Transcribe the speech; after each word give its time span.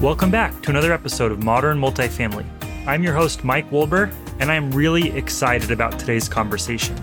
Welcome 0.00 0.30
back 0.30 0.62
to 0.62 0.70
another 0.70 0.92
episode 0.92 1.32
of 1.32 1.42
Modern 1.42 1.76
Multifamily. 1.76 2.46
I'm 2.86 3.02
your 3.02 3.14
host, 3.14 3.42
Mike 3.42 3.68
Wolber, 3.72 4.14
and 4.38 4.48
I'm 4.48 4.70
really 4.70 5.10
excited 5.10 5.72
about 5.72 5.98
today's 5.98 6.28
conversation. 6.28 6.96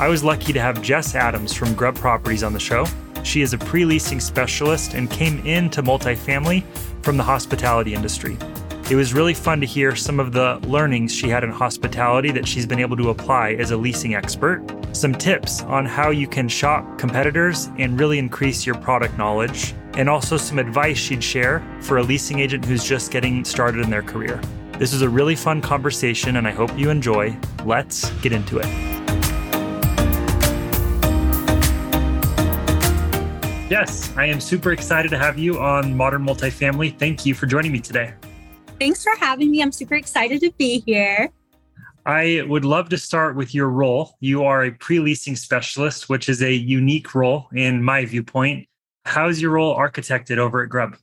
I 0.00 0.08
was 0.08 0.24
lucky 0.24 0.52
to 0.52 0.60
have 0.60 0.82
Jess 0.82 1.14
Adams 1.14 1.54
from 1.54 1.72
Grubb 1.74 1.94
Properties 1.94 2.42
on 2.42 2.52
the 2.52 2.58
show. 2.58 2.84
She 3.22 3.42
is 3.42 3.52
a 3.52 3.58
pre 3.58 3.84
leasing 3.84 4.18
specialist 4.18 4.94
and 4.94 5.08
came 5.08 5.38
into 5.46 5.84
multifamily 5.84 6.64
from 7.02 7.16
the 7.16 7.22
hospitality 7.22 7.94
industry. 7.94 8.36
It 8.90 8.96
was 8.96 9.14
really 9.14 9.34
fun 9.34 9.60
to 9.60 9.66
hear 9.66 9.94
some 9.94 10.18
of 10.18 10.32
the 10.32 10.58
learnings 10.64 11.14
she 11.14 11.28
had 11.28 11.44
in 11.44 11.50
hospitality 11.50 12.32
that 12.32 12.48
she's 12.48 12.66
been 12.66 12.80
able 12.80 12.96
to 12.96 13.10
apply 13.10 13.52
as 13.52 13.70
a 13.70 13.76
leasing 13.76 14.16
expert, 14.16 14.64
some 14.90 15.14
tips 15.14 15.62
on 15.62 15.86
how 15.86 16.10
you 16.10 16.26
can 16.26 16.48
shop 16.48 16.98
competitors 16.98 17.70
and 17.78 18.00
really 18.00 18.18
increase 18.18 18.66
your 18.66 18.74
product 18.74 19.16
knowledge, 19.16 19.74
and 19.96 20.08
also 20.08 20.36
some 20.36 20.58
advice 20.58 20.98
she'd 20.98 21.22
share 21.22 21.62
for 21.80 21.98
a 21.98 22.02
leasing 22.02 22.40
agent 22.40 22.64
who's 22.64 22.84
just 22.84 23.10
getting 23.10 23.44
started 23.44 23.82
in 23.82 23.90
their 23.90 24.02
career. 24.02 24.40
This 24.78 24.92
is 24.92 25.02
a 25.02 25.08
really 25.08 25.36
fun 25.36 25.60
conversation, 25.60 26.36
and 26.36 26.48
I 26.48 26.50
hope 26.50 26.76
you 26.76 26.90
enjoy. 26.90 27.36
Let's 27.64 28.10
get 28.20 28.32
into 28.32 28.58
it. 28.58 28.66
Yes, 33.70 34.12
I 34.16 34.26
am 34.26 34.40
super 34.40 34.72
excited 34.72 35.10
to 35.12 35.18
have 35.18 35.38
you 35.38 35.58
on 35.58 35.96
Modern 35.96 36.26
Multifamily. 36.26 36.98
Thank 36.98 37.24
you 37.24 37.34
for 37.34 37.46
joining 37.46 37.72
me 37.72 37.80
today. 37.80 38.12
Thanks 38.78 39.02
for 39.02 39.12
having 39.18 39.50
me. 39.50 39.62
I'm 39.62 39.72
super 39.72 39.94
excited 39.94 40.40
to 40.40 40.50
be 40.58 40.80
here. 40.84 41.30
I 42.04 42.42
would 42.48 42.64
love 42.64 42.88
to 42.88 42.98
start 42.98 43.36
with 43.36 43.54
your 43.54 43.68
role. 43.68 44.16
You 44.20 44.44
are 44.44 44.64
a 44.64 44.72
pre 44.72 44.98
leasing 44.98 45.36
specialist, 45.36 46.08
which 46.08 46.28
is 46.28 46.42
a 46.42 46.52
unique 46.52 47.14
role 47.14 47.48
in 47.54 47.82
my 47.82 48.04
viewpoint. 48.04 48.66
How's 49.04 49.40
your 49.40 49.52
role 49.52 49.76
architected 49.76 50.38
over 50.38 50.62
at 50.62 50.68
Grubb? 50.68 50.96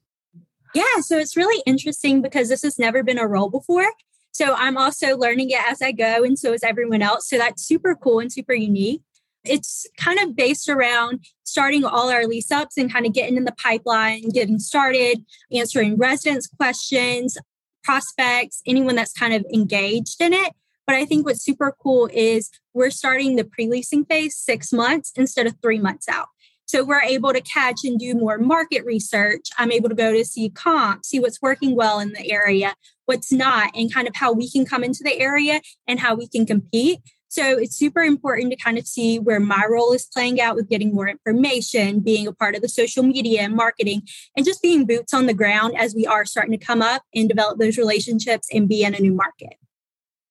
Yeah, 0.74 1.02
so 1.02 1.18
it's 1.18 1.36
really 1.36 1.62
interesting 1.66 2.22
because 2.22 2.50
this 2.50 2.62
has 2.64 2.78
never 2.78 3.04
been 3.04 3.20
a 3.20 3.28
role 3.28 3.50
before. 3.50 3.92
So 4.32 4.54
I'm 4.56 4.78
also 4.78 5.18
learning 5.18 5.50
it 5.50 5.62
as 5.68 5.82
I 5.82 5.92
go, 5.92 6.24
and 6.24 6.38
so 6.38 6.54
is 6.54 6.64
everyone 6.64 7.02
else. 7.02 7.28
So 7.28 7.38
that's 7.38 7.64
super 7.64 7.96
cool 7.96 8.20
and 8.20 8.32
super 8.32 8.54
unique. 8.54 9.02
It's 9.44 9.88
kind 9.98 10.20
of 10.20 10.36
based 10.36 10.70
around 10.70 11.26
starting 11.44 11.84
all 11.84 12.10
our 12.10 12.26
lease 12.26 12.52
ups 12.52 12.78
and 12.78 12.92
kind 12.92 13.06
of 13.06 13.14
getting 13.14 13.38
in 13.38 13.46
the 13.46 13.54
pipeline, 13.54 14.30
getting 14.30 14.60
started, 14.60 15.26
answering 15.52 15.98
residents' 15.98 16.48
questions, 16.48 17.38
prospects, 17.84 18.62
anyone 18.68 18.96
that's 18.96 19.14
kind 19.14 19.34
of 19.34 19.46
engaged 19.54 20.22
in 20.22 20.34
it. 20.34 20.54
But 20.86 20.96
I 20.96 21.06
think 21.06 21.26
what's 21.26 21.44
super 21.44 21.76
cool 21.82 22.10
is 22.14 22.50
we're 22.74 22.90
starting 22.92 23.36
the 23.36 23.44
pre 23.44 23.68
leasing 23.68 24.06
phase 24.06 24.36
six 24.36 24.72
months 24.72 25.12
instead 25.16 25.48
of 25.48 25.56
three 25.62 25.80
months 25.80 26.08
out. 26.08 26.28
So 26.70 26.84
we're 26.84 27.02
able 27.02 27.34
to 27.34 27.42
catch 27.42 27.84
and 27.84 27.98
do 27.98 28.14
more 28.14 28.38
market 28.38 28.86
research. 28.86 29.48
I'm 29.58 29.72
able 29.72 29.90
to 29.90 29.96
go 29.96 30.14
to 30.14 30.24
see 30.24 30.52
comp, 30.52 31.04
see 31.04 31.20
what's 31.20 31.42
working 31.42 31.76
well 31.76 32.00
in 32.00 32.14
the 32.14 32.32
area, 32.32 32.76
what's 33.08 33.32
not, 33.32 33.72
and 33.76 33.92
kind 33.92 34.08
of 34.08 34.16
how 34.16 34.34
we 34.34 34.48
can 34.48 34.68
come 34.68 34.84
into 34.84 35.04
the 35.04 35.20
area 35.20 35.62
and 35.88 36.00
how 36.00 36.14
we 36.14 36.28
can 36.28 36.46
compete. 36.46 37.00
So 37.28 37.58
it's 37.58 37.76
super 37.76 38.04
important 38.04 38.52
to 38.52 38.56
kind 38.56 38.78
of 38.78 38.86
see 38.86 39.18
where 39.18 39.40
my 39.40 39.66
role 39.68 39.94
is 39.94 40.06
playing 40.14 40.40
out 40.40 40.56
with 40.56 40.70
getting 40.70 40.94
more 40.94 41.08
information, 41.08 42.02
being 42.02 42.28
a 42.28 42.34
part 42.34 42.54
of 42.54 42.62
the 42.62 42.70
social 42.70 43.02
media 43.02 43.42
and 43.42 43.56
marketing, 43.56 44.04
and 44.38 44.46
just 44.46 44.62
being 44.62 44.86
boots 44.86 45.12
on 45.12 45.26
the 45.26 45.34
ground 45.34 45.76
as 45.76 45.96
we 45.96 46.06
are 46.06 46.24
starting 46.24 46.52
to 46.52 46.64
come 46.64 46.84
up 46.84 47.02
and 47.16 47.28
develop 47.28 47.58
those 47.58 47.80
relationships 47.80 48.48
and 48.54 48.70
be 48.70 48.84
in 48.84 48.94
a 48.94 49.00
new 49.00 49.16
market. 49.16 49.54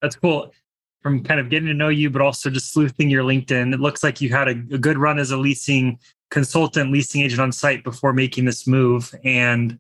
That's 0.01 0.15
cool. 0.15 0.53
From 1.03 1.25
kind 1.25 1.41
of 1.41 1.49
getting 1.49 1.69
to 1.69 1.75
know 1.75 1.89
you, 1.89 2.11
but 2.11 2.23
also 2.23 2.49
just 2.49 2.73
sleuthing 2.73 3.11
your 3.11 3.25
LinkedIn, 3.25 3.75
it 3.75 3.81
looks 3.81 4.05
like 4.05 4.21
you 4.21 4.29
had 4.29 4.47
a, 4.47 4.53
a 4.53 4.79
good 4.79 4.99
run 4.99 5.19
as 5.19 5.33
a 5.33 5.37
leasing 5.37 5.99
consultant 6.31 6.93
leasing 6.93 7.23
agent 7.23 7.41
on 7.41 7.53
site 7.53 7.85
before 7.85 8.13
making 8.13 8.45
this 8.45 8.67
move. 8.67 9.15
And 9.25 9.79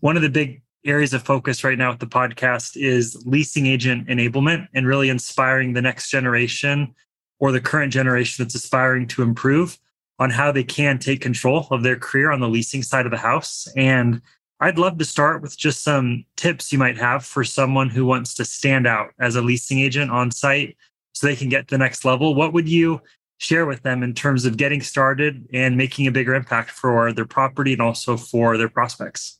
one 0.00 0.16
of 0.16 0.22
the 0.22 0.28
big 0.28 0.62
areas 0.84 1.14
of 1.14 1.22
focus 1.22 1.64
right 1.64 1.78
now 1.78 1.90
with 1.90 2.00
the 2.00 2.06
podcast 2.06 2.76
is 2.76 3.22
leasing 3.26 3.66
agent 3.66 4.08
enablement 4.08 4.68
and 4.74 4.86
really 4.86 5.08
inspiring 5.08 5.72
the 5.72 5.82
next 5.82 6.10
generation 6.10 6.94
or 7.38 7.52
the 7.52 7.60
current 7.60 7.92
generation 7.92 8.44
that's 8.44 8.54
aspiring 8.54 9.06
to 9.08 9.22
improve 9.22 9.78
on 10.18 10.30
how 10.30 10.52
they 10.52 10.64
can 10.64 10.98
take 10.98 11.20
control 11.20 11.66
of 11.70 11.82
their 11.82 11.96
career 11.96 12.30
on 12.30 12.40
the 12.40 12.48
leasing 12.48 12.82
side 12.82 13.06
of 13.06 13.10
the 13.10 13.18
house. 13.18 13.66
And 13.76 14.20
I'd 14.60 14.78
love 14.78 14.98
to 14.98 15.04
start 15.04 15.42
with 15.42 15.58
just 15.58 15.82
some 15.82 16.24
tips 16.36 16.72
you 16.72 16.78
might 16.78 16.96
have 16.96 17.24
for 17.24 17.44
someone 17.44 17.90
who 17.90 18.06
wants 18.06 18.34
to 18.34 18.44
stand 18.44 18.86
out 18.86 19.10
as 19.18 19.36
a 19.36 19.42
leasing 19.42 19.80
agent 19.80 20.10
on 20.10 20.30
site 20.30 20.76
so 21.12 21.26
they 21.26 21.36
can 21.36 21.48
get 21.48 21.68
to 21.68 21.74
the 21.74 21.78
next 21.78 22.04
level. 22.04 22.34
What 22.34 22.52
would 22.52 22.68
you 22.68 23.00
share 23.44 23.66
with 23.66 23.82
them 23.82 24.02
in 24.02 24.14
terms 24.14 24.46
of 24.46 24.56
getting 24.56 24.80
started 24.80 25.46
and 25.52 25.76
making 25.76 26.06
a 26.06 26.10
bigger 26.10 26.34
impact 26.34 26.70
for 26.70 27.12
their 27.12 27.26
property 27.26 27.72
and 27.74 27.82
also 27.82 28.16
for 28.16 28.56
their 28.56 28.70
prospects? 28.70 29.38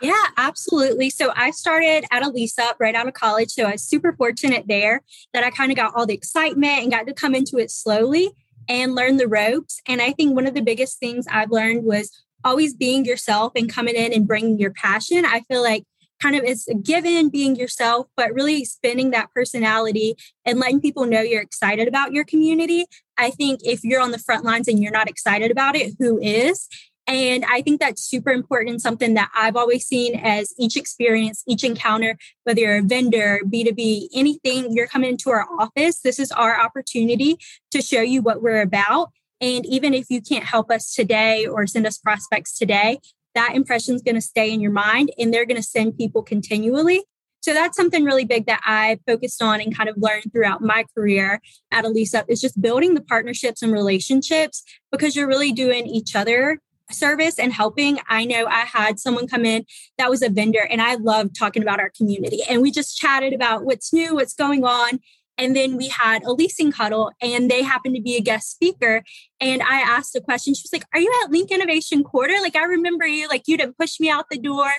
Yeah, 0.00 0.26
absolutely. 0.36 1.08
So 1.08 1.32
I 1.36 1.50
started 1.52 2.04
at 2.10 2.22
a 2.26 2.74
right 2.80 2.94
out 2.94 3.08
of 3.08 3.14
college. 3.14 3.50
So 3.50 3.64
I 3.64 3.72
was 3.72 3.82
super 3.82 4.12
fortunate 4.12 4.64
there 4.66 5.02
that 5.32 5.44
I 5.44 5.50
kind 5.50 5.70
of 5.70 5.76
got 5.76 5.94
all 5.94 6.04
the 6.04 6.14
excitement 6.14 6.82
and 6.82 6.90
got 6.90 7.06
to 7.06 7.14
come 7.14 7.34
into 7.34 7.58
it 7.58 7.70
slowly 7.70 8.30
and 8.68 8.94
learn 8.94 9.18
the 9.18 9.28
ropes. 9.28 9.80
And 9.86 10.02
I 10.02 10.12
think 10.12 10.34
one 10.34 10.46
of 10.46 10.54
the 10.54 10.60
biggest 10.60 10.98
things 10.98 11.26
I've 11.30 11.50
learned 11.50 11.84
was 11.84 12.10
always 12.42 12.74
being 12.74 13.04
yourself 13.04 13.52
and 13.56 13.72
coming 13.72 13.94
in 13.94 14.12
and 14.12 14.26
bringing 14.26 14.58
your 14.58 14.72
passion. 14.72 15.24
I 15.24 15.40
feel 15.42 15.62
like 15.62 15.84
kind 16.24 16.36
of 16.36 16.44
it's 16.44 16.66
a 16.68 16.74
given 16.74 17.28
being 17.28 17.54
yourself, 17.54 18.06
but 18.16 18.32
really 18.32 18.64
spinning 18.64 19.10
that 19.10 19.30
personality 19.34 20.16
and 20.46 20.58
letting 20.58 20.80
people 20.80 21.04
know 21.04 21.20
you're 21.20 21.42
excited 21.42 21.86
about 21.86 22.12
your 22.12 22.24
community. 22.24 22.86
I 23.18 23.28
think 23.28 23.60
if 23.62 23.84
you're 23.84 24.00
on 24.00 24.10
the 24.10 24.18
front 24.18 24.42
lines 24.42 24.66
and 24.66 24.82
you're 24.82 24.90
not 24.90 25.08
excited 25.08 25.50
about 25.50 25.76
it, 25.76 25.94
who 25.98 26.18
is? 26.18 26.66
And 27.06 27.44
I 27.44 27.60
think 27.60 27.78
that's 27.78 28.02
super 28.02 28.30
important, 28.30 28.80
something 28.80 29.12
that 29.14 29.30
I've 29.34 29.56
always 29.56 29.86
seen 29.86 30.14
as 30.14 30.54
each 30.58 30.78
experience, 30.78 31.44
each 31.46 31.62
encounter, 31.62 32.16
whether 32.44 32.60
you're 32.60 32.78
a 32.78 32.82
vendor, 32.82 33.40
B2B, 33.44 34.08
anything, 34.14 34.72
you're 34.72 34.86
coming 34.86 35.10
into 35.10 35.28
our 35.28 35.46
office. 35.60 36.00
This 36.00 36.18
is 36.18 36.32
our 36.32 36.58
opportunity 36.58 37.36
to 37.72 37.82
show 37.82 38.00
you 38.00 38.22
what 38.22 38.40
we're 38.40 38.62
about. 38.62 39.10
And 39.42 39.66
even 39.66 39.92
if 39.92 40.06
you 40.08 40.22
can't 40.22 40.44
help 40.44 40.70
us 40.70 40.94
today 40.94 41.44
or 41.46 41.66
send 41.66 41.86
us 41.86 41.98
prospects 41.98 42.56
today, 42.56 43.00
that 43.34 43.54
impression 43.54 43.94
is 43.94 44.02
going 44.02 44.14
to 44.14 44.20
stay 44.20 44.52
in 44.52 44.60
your 44.60 44.70
mind 44.70 45.10
and 45.18 45.32
they're 45.32 45.46
going 45.46 45.60
to 45.60 45.62
send 45.62 45.96
people 45.96 46.22
continually. 46.22 47.02
So 47.40 47.52
that's 47.52 47.76
something 47.76 48.04
really 48.04 48.24
big 48.24 48.46
that 48.46 48.62
I 48.64 48.98
focused 49.06 49.42
on 49.42 49.60
and 49.60 49.76
kind 49.76 49.88
of 49.90 49.98
learned 49.98 50.32
throughout 50.32 50.62
my 50.62 50.86
career 50.96 51.42
at 51.70 51.84
Elisa 51.84 52.24
is 52.26 52.40
just 52.40 52.60
building 52.60 52.94
the 52.94 53.02
partnerships 53.02 53.60
and 53.60 53.70
relationships 53.70 54.62
because 54.90 55.14
you're 55.14 55.28
really 55.28 55.52
doing 55.52 55.86
each 55.86 56.16
other 56.16 56.58
service 56.90 57.38
and 57.38 57.52
helping. 57.52 57.98
I 58.08 58.24
know 58.24 58.46
I 58.46 58.60
had 58.60 58.98
someone 58.98 59.26
come 59.26 59.44
in 59.44 59.66
that 59.98 60.08
was 60.08 60.22
a 60.22 60.30
vendor 60.30 60.66
and 60.70 60.80
I 60.80 60.94
loved 60.94 61.38
talking 61.38 61.62
about 61.62 61.80
our 61.80 61.90
community 61.94 62.40
and 62.48 62.62
we 62.62 62.70
just 62.70 62.96
chatted 62.96 63.34
about 63.34 63.64
what's 63.64 63.92
new, 63.92 64.14
what's 64.14 64.34
going 64.34 64.64
on. 64.64 65.00
And 65.36 65.56
then 65.56 65.76
we 65.76 65.88
had 65.88 66.22
a 66.24 66.32
leasing 66.32 66.72
huddle, 66.72 67.10
and 67.20 67.50
they 67.50 67.62
happened 67.62 67.96
to 67.96 68.02
be 68.02 68.16
a 68.16 68.20
guest 68.20 68.50
speaker. 68.50 69.02
And 69.40 69.62
I 69.62 69.80
asked 69.80 70.14
a 70.14 70.20
question. 70.20 70.54
She 70.54 70.62
was 70.64 70.72
like, 70.72 70.86
Are 70.92 71.00
you 71.00 71.12
at 71.24 71.30
Link 71.30 71.50
Innovation 71.50 72.04
Quarter? 72.04 72.34
Like, 72.40 72.56
I 72.56 72.64
remember 72.64 73.06
you, 73.06 73.28
like, 73.28 73.44
you 73.46 73.56
didn't 73.56 73.78
push 73.78 73.98
me 73.98 74.08
out 74.10 74.26
the 74.30 74.38
door. 74.38 74.70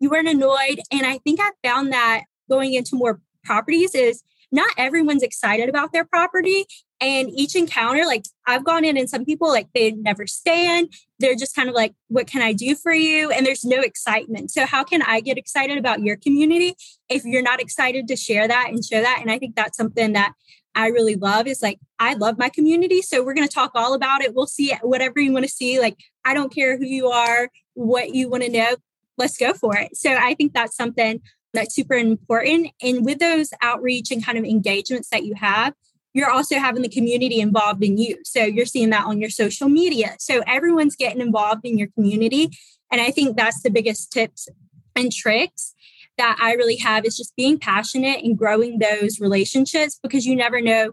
You 0.00 0.10
weren't 0.10 0.28
annoyed. 0.28 0.80
And 0.90 1.04
I 1.06 1.18
think 1.18 1.40
I 1.40 1.50
found 1.62 1.92
that 1.92 2.22
going 2.48 2.74
into 2.74 2.96
more 2.96 3.20
properties 3.44 3.94
is 3.94 4.22
not 4.52 4.70
everyone's 4.76 5.22
excited 5.22 5.68
about 5.68 5.92
their 5.92 6.04
property. 6.04 6.64
And 7.04 7.28
each 7.30 7.54
encounter, 7.54 8.06
like 8.06 8.24
I've 8.46 8.64
gone 8.64 8.82
in 8.82 8.96
and 8.96 9.10
some 9.10 9.26
people 9.26 9.48
like 9.48 9.68
they 9.74 9.90
never 9.90 10.26
stand. 10.26 10.90
They're 11.18 11.34
just 11.34 11.54
kind 11.54 11.68
of 11.68 11.74
like, 11.74 11.92
what 12.08 12.26
can 12.26 12.40
I 12.40 12.54
do 12.54 12.74
for 12.74 12.94
you? 12.94 13.30
And 13.30 13.44
there's 13.44 13.62
no 13.62 13.80
excitement. 13.80 14.50
So 14.50 14.64
how 14.64 14.84
can 14.84 15.02
I 15.02 15.20
get 15.20 15.36
excited 15.36 15.76
about 15.76 16.00
your 16.00 16.16
community 16.16 16.74
if 17.10 17.26
you're 17.26 17.42
not 17.42 17.60
excited 17.60 18.08
to 18.08 18.16
share 18.16 18.48
that 18.48 18.70
and 18.70 18.82
show 18.82 19.02
that? 19.02 19.18
And 19.20 19.30
I 19.30 19.38
think 19.38 19.54
that's 19.54 19.76
something 19.76 20.14
that 20.14 20.32
I 20.74 20.86
really 20.86 21.14
love 21.14 21.46
is 21.46 21.60
like, 21.60 21.78
I 21.98 22.14
love 22.14 22.38
my 22.38 22.48
community. 22.48 23.02
So 23.02 23.22
we're 23.22 23.34
going 23.34 23.46
to 23.46 23.54
talk 23.54 23.72
all 23.74 23.92
about 23.92 24.22
it. 24.22 24.34
We'll 24.34 24.46
see 24.46 24.72
whatever 24.80 25.20
you 25.20 25.30
want 25.30 25.44
to 25.44 25.50
see. 25.50 25.78
Like, 25.78 25.98
I 26.24 26.32
don't 26.32 26.54
care 26.54 26.78
who 26.78 26.86
you 26.86 27.08
are, 27.08 27.50
what 27.74 28.14
you 28.14 28.30
want 28.30 28.44
to 28.44 28.50
know. 28.50 28.76
Let's 29.18 29.36
go 29.36 29.52
for 29.52 29.76
it. 29.76 29.94
So 29.94 30.10
I 30.10 30.32
think 30.32 30.54
that's 30.54 30.74
something 30.74 31.20
that's 31.52 31.74
super 31.74 31.94
important. 31.94 32.70
And 32.80 33.04
with 33.04 33.18
those 33.18 33.50
outreach 33.60 34.10
and 34.10 34.24
kind 34.24 34.38
of 34.38 34.44
engagements 34.44 35.10
that 35.10 35.24
you 35.24 35.34
have, 35.34 35.74
you're 36.14 36.30
also 36.30 36.58
having 36.58 36.82
the 36.82 36.88
community 36.88 37.40
involved 37.40 37.84
in 37.84 37.98
you. 37.98 38.18
So 38.24 38.42
you're 38.44 38.66
seeing 38.66 38.90
that 38.90 39.04
on 39.04 39.20
your 39.20 39.30
social 39.30 39.68
media. 39.68 40.14
So 40.18 40.42
everyone's 40.46 40.96
getting 40.96 41.20
involved 41.20 41.62
in 41.64 41.76
your 41.76 41.88
community. 41.88 42.50
And 42.90 43.00
I 43.00 43.10
think 43.10 43.36
that's 43.36 43.62
the 43.62 43.70
biggest 43.70 44.12
tips 44.12 44.48
and 44.96 45.12
tricks 45.12 45.74
that 46.16 46.38
I 46.40 46.54
really 46.54 46.76
have 46.76 47.04
is 47.04 47.16
just 47.16 47.34
being 47.36 47.58
passionate 47.58 48.22
and 48.22 48.38
growing 48.38 48.78
those 48.78 49.18
relationships 49.18 49.98
because 50.00 50.24
you 50.24 50.36
never 50.36 50.60
know 50.60 50.92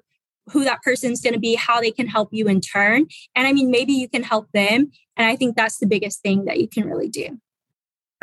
who 0.52 0.64
that 0.64 0.82
person's 0.82 1.22
going 1.22 1.34
to 1.34 1.40
be, 1.40 1.54
how 1.54 1.80
they 1.80 1.92
can 1.92 2.08
help 2.08 2.30
you 2.32 2.48
in 2.48 2.60
turn. 2.60 3.06
And 3.36 3.48
I 3.48 3.54
mean, 3.54 3.70
maybe 3.70 3.94
you 3.94 4.10
can 4.10 4.24
help 4.24 4.52
them. 4.54 4.92
And 5.16 5.28
I 5.28 5.36
think 5.36 5.56
that's 5.56 5.78
the 5.78 5.86
biggest 5.86 6.24
thing 6.24 6.46
that 6.46 6.60
you 6.60 6.68
can 6.68 6.90
really 6.90 7.10
do. 7.10 7.40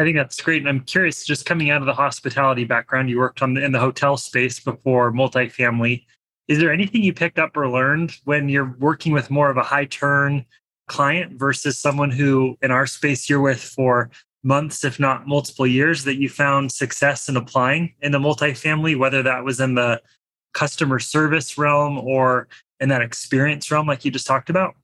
I 0.00 0.04
think 0.04 0.16
that's 0.16 0.40
great. 0.40 0.62
And 0.62 0.68
I'm 0.68 0.80
curious, 0.80 1.24
just 1.24 1.46
coming 1.46 1.70
out 1.70 1.80
of 1.80 1.86
the 1.86 1.94
hospitality 1.94 2.64
background, 2.64 3.10
you 3.10 3.18
worked 3.18 3.42
on 3.42 3.54
the, 3.54 3.64
in 3.64 3.72
the 3.72 3.80
hotel 3.80 4.16
space 4.16 4.58
before 4.58 5.12
multifamily. 5.12 6.04
Is 6.48 6.58
there 6.58 6.72
anything 6.72 7.02
you 7.02 7.12
picked 7.12 7.38
up 7.38 7.56
or 7.56 7.68
learned 7.68 8.16
when 8.24 8.48
you're 8.48 8.74
working 8.78 9.12
with 9.12 9.30
more 9.30 9.50
of 9.50 9.58
a 9.58 9.62
high 9.62 9.84
turn 9.84 10.46
client 10.86 11.38
versus 11.38 11.78
someone 11.78 12.10
who 12.10 12.56
in 12.62 12.70
our 12.70 12.86
space 12.86 13.28
you're 13.28 13.40
with 13.40 13.60
for 13.60 14.10
months, 14.42 14.82
if 14.82 14.98
not 14.98 15.28
multiple 15.28 15.66
years, 15.66 16.04
that 16.04 16.16
you 16.16 16.28
found 16.28 16.72
success 16.72 17.28
in 17.28 17.36
applying 17.36 17.92
in 18.00 18.12
the 18.12 18.18
multifamily, 18.18 18.98
whether 18.98 19.22
that 19.22 19.44
was 19.44 19.60
in 19.60 19.74
the 19.74 20.00
customer 20.54 20.98
service 20.98 21.58
realm 21.58 21.98
or 21.98 22.48
in 22.80 22.88
that 22.88 23.02
experience 23.02 23.70
realm, 23.70 23.86
like 23.86 24.04
you 24.04 24.10
just 24.10 24.26
talked 24.26 24.48
about? 24.48 24.74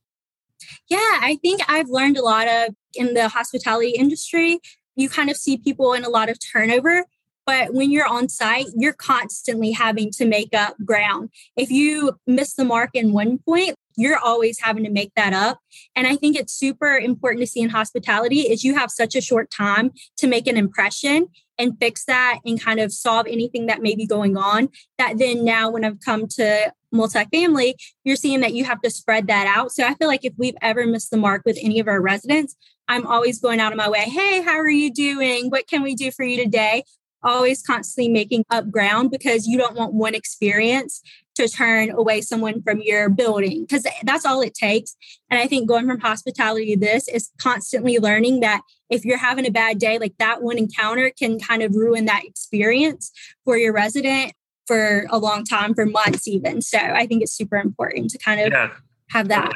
Yeah, 0.89 0.99
I 0.99 1.39
think 1.43 1.63
I've 1.69 1.89
learned 1.89 2.17
a 2.17 2.23
lot 2.23 2.47
of 2.49 2.75
in 2.95 3.15
the 3.15 3.29
hospitality 3.29 3.91
industry. 3.91 4.61
You 4.97 5.09
kind 5.09 5.31
of 5.31 5.37
see 5.37 5.57
people 5.57 5.93
in 5.95 6.05
a 6.05 6.09
lot 6.09 6.29
of 6.29 6.39
turnover. 6.53 7.05
But 7.47 7.75
when 7.75 7.91
you're 7.91 8.07
on 8.07 8.29
site, 8.29 8.67
you're 8.77 8.95
constantly 8.95 9.73
having 9.73 10.11
to 10.13 10.25
make 10.25 10.55
up 10.55 10.77
ground. 10.85 11.31
If 11.57 11.71
you 11.71 12.19
miss 12.27 12.55
the 12.55 12.65
mark 12.65 12.91
in 12.95 13.13
one 13.13 13.39
point, 13.39 13.77
you're 13.97 14.19
always 14.19 14.59
having 14.61 14.85
to 14.85 14.91
make 14.91 15.13
that 15.17 15.33
up. 15.33 15.61
And 15.95 16.07
i 16.07 16.17
think 16.17 16.37
it's 16.37 16.53
super 16.53 16.97
important 16.97 17.41
to 17.43 17.47
see 17.47 17.61
in 17.61 17.71
hospitality 17.71 18.41
is 18.41 18.65
you 18.65 18.75
have 18.75 18.91
such 18.91 19.15
a 19.15 19.21
short 19.21 19.51
time 19.51 19.93
to 20.19 20.27
make 20.27 20.47
an 20.47 20.57
impression 20.57 21.29
and 21.59 21.79
fix 21.79 22.05
that 22.07 22.41
and 22.45 22.61
kind 22.61 22.81
of 22.81 22.93
solve 22.93 23.27
anything 23.29 23.67
that 23.67 23.81
may 23.81 23.95
be 23.95 24.07
going 24.07 24.37
on 24.37 24.69
that 24.99 25.19
then 25.19 25.45
now 25.45 25.71
when 25.71 25.85
i've 25.85 26.01
come 26.01 26.27
to 26.27 26.73
multifamily 26.93 27.75
you're 28.05 28.17
seeing 28.17 28.41
that 28.41 28.55
you 28.55 28.65
have 28.65 28.81
to 28.81 28.91
spread 28.91 29.27
that 29.27 29.47
out. 29.47 29.73
So 29.73 29.85
i 29.85 29.95
feel 29.95 30.09
like 30.09 30.25
if 30.25 30.35
we've 30.37 30.57
ever 30.63 30.87
missed 30.87 31.11
the 31.11 31.17
mark 31.17 31.43
with 31.45 31.59
any 31.63 31.81
of 31.81 31.89
our 31.89 32.01
residents 32.01 32.57
i'm 32.89 33.07
always 33.07 33.41
going 33.41 33.61
out 33.61 33.73
of 33.73 33.79
my 33.79 33.89
way 33.89 34.05
hey 34.05 34.43
how 34.43 34.59
are 34.59 34.69
you 34.69 34.93
doing? 34.93 35.51
What 35.51 35.69
can 35.69 35.83
we 35.83 35.95
do 35.95 36.11
for 36.11 36.25
you 36.25 36.43
today 36.43 36.85
always 37.25 37.63
constantly 37.63 38.13
making 38.13 38.45
up 38.51 38.71
ground 38.71 39.11
because 39.11 39.47
you 39.47 39.59
don't 39.59 39.75
want 39.75 39.95
one 39.95 40.15
experience 40.15 41.03
to 41.35 41.49
turn 41.49 41.91
away 41.91 42.21
someone 42.21 42.63
from 42.63 42.81
your 42.81 43.09
building 43.09 43.63
because 43.63 43.87
that's 44.05 44.25
all 44.25 44.41
it 44.41 44.55
takes. 44.55 44.97
And 45.31 45.41
I 45.41 45.47
think 45.49 45.69
going 45.69 45.87
from 45.87 45.99
hospitality 45.99 46.75
to 46.75 46.81
this 46.81 47.09
is 47.09 47.31
constantly 47.39 47.99
learning 47.99 48.41
that 48.41 48.63
if 48.89 49.05
you're 49.05 49.19
having 49.19 49.47
a 49.47 49.51
bad 49.51 49.79
day, 49.79 49.99
like 49.99 50.15
that 50.19 50.43
one 50.43 50.59
encounter 50.59 51.11
can 51.11 51.41
kind 51.41 51.63
of 51.63 51.75
ruin 51.75 52.05
that 52.05 52.25
experience 52.25 53.11
for 53.45 53.57
your 53.57 53.73
resident 53.73 54.33
for 54.67 55.07
a 55.11 55.19
long 55.19 55.45
time, 55.45 55.75
for 55.75 55.87
months 55.87 56.29
even. 56.29 56.63
So 56.63 56.79
I 56.79 57.07
think 57.07 57.23
it's 57.23 57.33
super 57.33 57.57
important 57.57 58.11
to 58.11 58.19
kind 58.19 58.41
of 58.41 58.53
yeah. 58.53 58.71
have 59.11 59.29
that. 59.29 59.53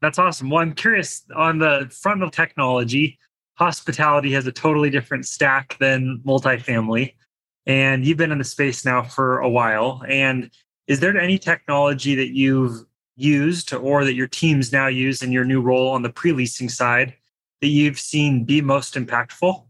That's 0.00 0.18
awesome. 0.18 0.50
Well, 0.50 0.62
I'm 0.62 0.74
curious 0.74 1.24
on 1.34 1.58
the 1.58 1.90
front 1.90 2.22
of 2.22 2.30
technology, 2.30 3.18
hospitality 3.54 4.32
has 4.32 4.46
a 4.46 4.52
totally 4.52 4.90
different 4.90 5.26
stack 5.26 5.76
than 5.78 6.20
multifamily. 6.26 7.14
And 7.66 8.04
you've 8.04 8.18
been 8.18 8.32
in 8.32 8.38
the 8.38 8.44
space 8.44 8.84
now 8.84 9.02
for 9.02 9.38
a 9.38 9.48
while. 9.48 10.02
And 10.08 10.50
is 10.86 11.00
there 11.00 11.16
any 11.18 11.38
technology 11.38 12.14
that 12.14 12.34
you've 12.34 12.84
used 13.16 13.72
or 13.72 14.04
that 14.04 14.14
your 14.14 14.26
teams 14.26 14.72
now 14.72 14.88
use 14.88 15.22
in 15.22 15.32
your 15.32 15.44
new 15.44 15.60
role 15.60 15.90
on 15.90 16.02
the 16.02 16.10
pre-leasing 16.10 16.68
side 16.68 17.14
that 17.60 17.68
you've 17.68 17.98
seen 17.98 18.44
be 18.44 18.60
most 18.60 18.94
impactful? 18.94 19.64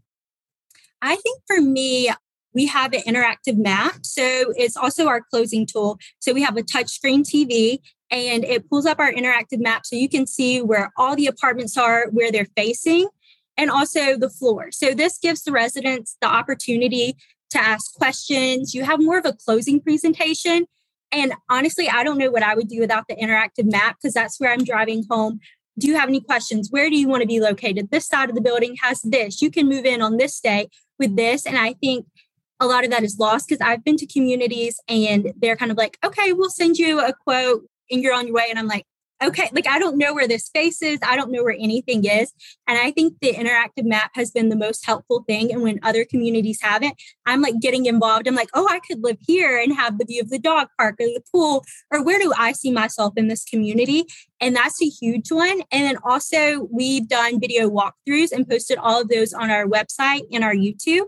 I 1.01 1.15
think 1.15 1.41
for 1.47 1.61
me, 1.61 2.11
we 2.53 2.65
have 2.65 2.93
an 2.93 3.01
interactive 3.01 3.57
map. 3.57 3.99
So 4.03 4.53
it's 4.57 4.75
also 4.75 5.07
our 5.07 5.21
closing 5.21 5.65
tool. 5.65 5.99
So 6.19 6.33
we 6.33 6.41
have 6.41 6.57
a 6.57 6.63
touchscreen 6.63 7.21
TV 7.21 7.79
and 8.09 8.43
it 8.45 8.67
pulls 8.69 8.85
up 8.85 8.99
our 8.99 9.11
interactive 9.11 9.59
map 9.59 9.85
so 9.85 9.95
you 9.95 10.09
can 10.09 10.25
see 10.25 10.61
where 10.61 10.91
all 10.97 11.15
the 11.15 11.27
apartments 11.27 11.77
are, 11.77 12.07
where 12.11 12.31
they're 12.31 12.47
facing, 12.57 13.07
and 13.57 13.69
also 13.69 14.17
the 14.17 14.29
floor. 14.29 14.71
So 14.71 14.93
this 14.93 15.17
gives 15.17 15.43
the 15.43 15.51
residents 15.51 16.17
the 16.21 16.27
opportunity 16.27 17.15
to 17.51 17.59
ask 17.59 17.93
questions. 17.93 18.73
You 18.73 18.83
have 18.83 19.01
more 19.01 19.17
of 19.17 19.25
a 19.25 19.33
closing 19.33 19.79
presentation 19.79 20.65
and 21.11 21.33
honestly, 21.49 21.87
I 21.89 22.03
don't 22.03 22.17
know 22.17 22.29
what 22.29 22.43
I 22.43 22.55
would 22.55 22.67
do 22.67 22.79
without 22.79 23.07
the 23.07 23.15
interactive 23.15 23.71
map 23.71 23.97
because 23.97 24.13
that's 24.13 24.39
where 24.39 24.51
I'm 24.51 24.63
driving 24.63 25.03
home. 25.09 25.39
Do 25.77 25.87
you 25.87 25.95
have 25.95 26.09
any 26.09 26.21
questions? 26.21 26.69
Where 26.71 26.89
do 26.89 26.97
you 26.97 27.07
want 27.07 27.21
to 27.21 27.27
be 27.27 27.39
located? 27.39 27.89
This 27.91 28.07
side 28.07 28.29
of 28.29 28.35
the 28.35 28.41
building 28.41 28.75
has 28.81 29.01
this. 29.01 29.41
You 29.41 29.51
can 29.51 29.67
move 29.67 29.85
in 29.85 30.01
on 30.01 30.17
this 30.17 30.39
day 30.39 30.67
with 30.99 31.15
this. 31.15 31.45
And 31.45 31.57
I 31.57 31.73
think 31.73 32.05
a 32.59 32.67
lot 32.67 32.85
of 32.85 32.91
that 32.91 33.03
is 33.03 33.17
lost 33.19 33.47
because 33.47 33.61
I've 33.61 33.83
been 33.83 33.97
to 33.97 34.07
communities 34.07 34.79
and 34.87 35.33
they're 35.37 35.57
kind 35.57 35.71
of 35.71 35.77
like, 35.77 35.97
okay, 36.03 36.33
we'll 36.33 36.49
send 36.49 36.77
you 36.77 36.99
a 36.99 37.13
quote 37.13 37.63
and 37.91 38.01
you're 38.01 38.13
on 38.13 38.27
your 38.27 38.35
way. 38.35 38.47
And 38.49 38.57
I'm 38.57 38.67
like, 38.67 38.85
okay, 39.23 39.49
like 39.53 39.67
I 39.67 39.79
don't 39.79 39.97
know 39.97 40.13
where 40.13 40.27
this 40.27 40.45
space 40.45 40.81
is. 40.81 40.99
I 41.01 41.15
don't 41.15 41.31
know 41.31 41.43
where 41.43 41.55
anything 41.57 42.05
is. 42.05 42.33
And 42.67 42.77
I 42.77 42.91
think 42.91 43.15
the 43.21 43.33
interactive 43.33 43.85
map 43.85 44.11
has 44.15 44.31
been 44.31 44.49
the 44.49 44.55
most 44.55 44.85
helpful 44.85 45.23
thing. 45.27 45.51
And 45.51 45.61
when 45.61 45.79
other 45.83 46.05
communities 46.05 46.59
haven't, 46.61 46.95
I'm 47.25 47.41
like 47.41 47.59
getting 47.59 47.85
involved. 47.85 48.27
I'm 48.27 48.35
like, 48.35 48.49
oh, 48.53 48.67
I 48.69 48.79
could 48.79 49.03
live 49.03 49.17
here 49.25 49.57
and 49.57 49.73
have 49.73 49.97
the 49.97 50.05
view 50.05 50.21
of 50.21 50.29
the 50.29 50.39
dog 50.39 50.67
park 50.77 50.95
or 50.99 51.05
the 51.05 51.21
pool, 51.31 51.63
or 51.91 52.03
where 52.03 52.19
do 52.19 52.33
I 52.37 52.51
see 52.51 52.71
myself 52.71 53.13
in 53.15 53.27
this 53.27 53.45
community? 53.45 54.05
And 54.41 54.55
that's 54.55 54.81
a 54.81 54.85
huge 54.85 55.31
one. 55.31 55.61
And 55.71 55.85
then 55.85 55.97
also, 56.03 56.67
we've 56.71 57.07
done 57.07 57.39
video 57.39 57.69
walkthroughs 57.69 58.31
and 58.31 58.47
posted 58.47 58.77
all 58.77 59.01
of 59.01 59.09
those 59.09 59.33
on 59.33 59.49
our 59.49 59.65
website 59.65 60.23
and 60.31 60.43
our 60.43 60.53
YouTube. 60.53 61.05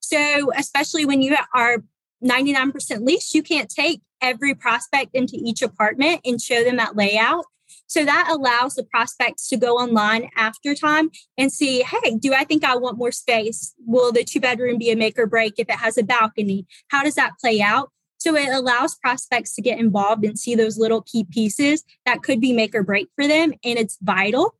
So, 0.00 0.52
especially 0.56 1.04
when 1.04 1.22
you 1.22 1.36
are 1.54 1.82
99% 2.24 3.06
lease, 3.06 3.34
you 3.34 3.42
can't 3.42 3.68
take 3.68 4.02
every 4.20 4.54
prospect 4.54 5.14
into 5.14 5.36
each 5.36 5.62
apartment 5.62 6.20
and 6.24 6.40
show 6.40 6.64
them 6.64 6.76
that 6.76 6.96
layout. 6.96 7.44
So 7.88 8.04
that 8.04 8.28
allows 8.30 8.74
the 8.74 8.84
prospects 8.84 9.48
to 9.48 9.56
go 9.56 9.76
online 9.76 10.30
after 10.36 10.74
time 10.74 11.10
and 11.38 11.52
see, 11.52 11.82
hey, 11.82 12.16
do 12.16 12.34
I 12.34 12.44
think 12.44 12.64
I 12.64 12.76
want 12.76 12.98
more 12.98 13.12
space? 13.12 13.74
Will 13.86 14.12
the 14.12 14.24
two 14.24 14.40
bedroom 14.40 14.78
be 14.78 14.90
a 14.90 14.96
make 14.96 15.18
or 15.18 15.26
break 15.26 15.54
if 15.58 15.68
it 15.68 15.76
has 15.76 15.96
a 15.96 16.02
balcony? 16.02 16.66
How 16.88 17.02
does 17.02 17.14
that 17.14 17.32
play 17.40 17.60
out? 17.60 17.90
So 18.18 18.34
it 18.34 18.48
allows 18.48 18.96
prospects 18.96 19.54
to 19.54 19.62
get 19.62 19.78
involved 19.78 20.24
and 20.24 20.38
see 20.38 20.54
those 20.54 20.78
little 20.78 21.02
key 21.02 21.24
pieces 21.24 21.84
that 22.06 22.22
could 22.22 22.40
be 22.40 22.52
make 22.52 22.74
or 22.74 22.82
break 22.82 23.08
for 23.14 23.28
them. 23.28 23.52
And 23.64 23.78
it's 23.78 23.98
vital. 24.02 24.54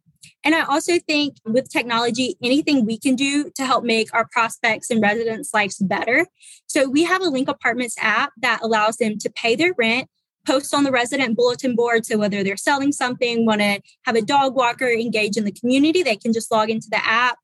And 0.44 0.54
I 0.54 0.64
also 0.64 0.98
think 0.98 1.36
with 1.44 1.68
technology, 1.70 2.36
anything 2.42 2.84
we 2.84 2.98
can 2.98 3.14
do 3.14 3.50
to 3.56 3.64
help 3.64 3.84
make 3.84 4.12
our 4.14 4.26
prospects 4.26 4.90
and 4.90 5.02
residents' 5.02 5.52
lives 5.52 5.78
better. 5.78 6.26
So 6.66 6.88
we 6.88 7.04
have 7.04 7.22
a 7.22 7.28
Link 7.28 7.48
Apartments 7.48 7.96
app 8.00 8.32
that 8.38 8.60
allows 8.62 8.96
them 8.96 9.18
to 9.18 9.30
pay 9.30 9.56
their 9.56 9.74
rent, 9.76 10.08
post 10.46 10.74
on 10.74 10.84
the 10.84 10.92
resident 10.92 11.36
bulletin 11.36 11.74
board. 11.74 12.06
So 12.06 12.18
whether 12.18 12.42
they're 12.42 12.56
selling 12.56 12.92
something, 12.92 13.44
want 13.44 13.60
to 13.60 13.80
have 14.04 14.16
a 14.16 14.22
dog 14.22 14.54
walker 14.54 14.88
engage 14.88 15.36
in 15.36 15.44
the 15.44 15.52
community, 15.52 16.02
they 16.02 16.16
can 16.16 16.32
just 16.32 16.52
log 16.52 16.70
into 16.70 16.88
the 16.90 17.04
app. 17.04 17.38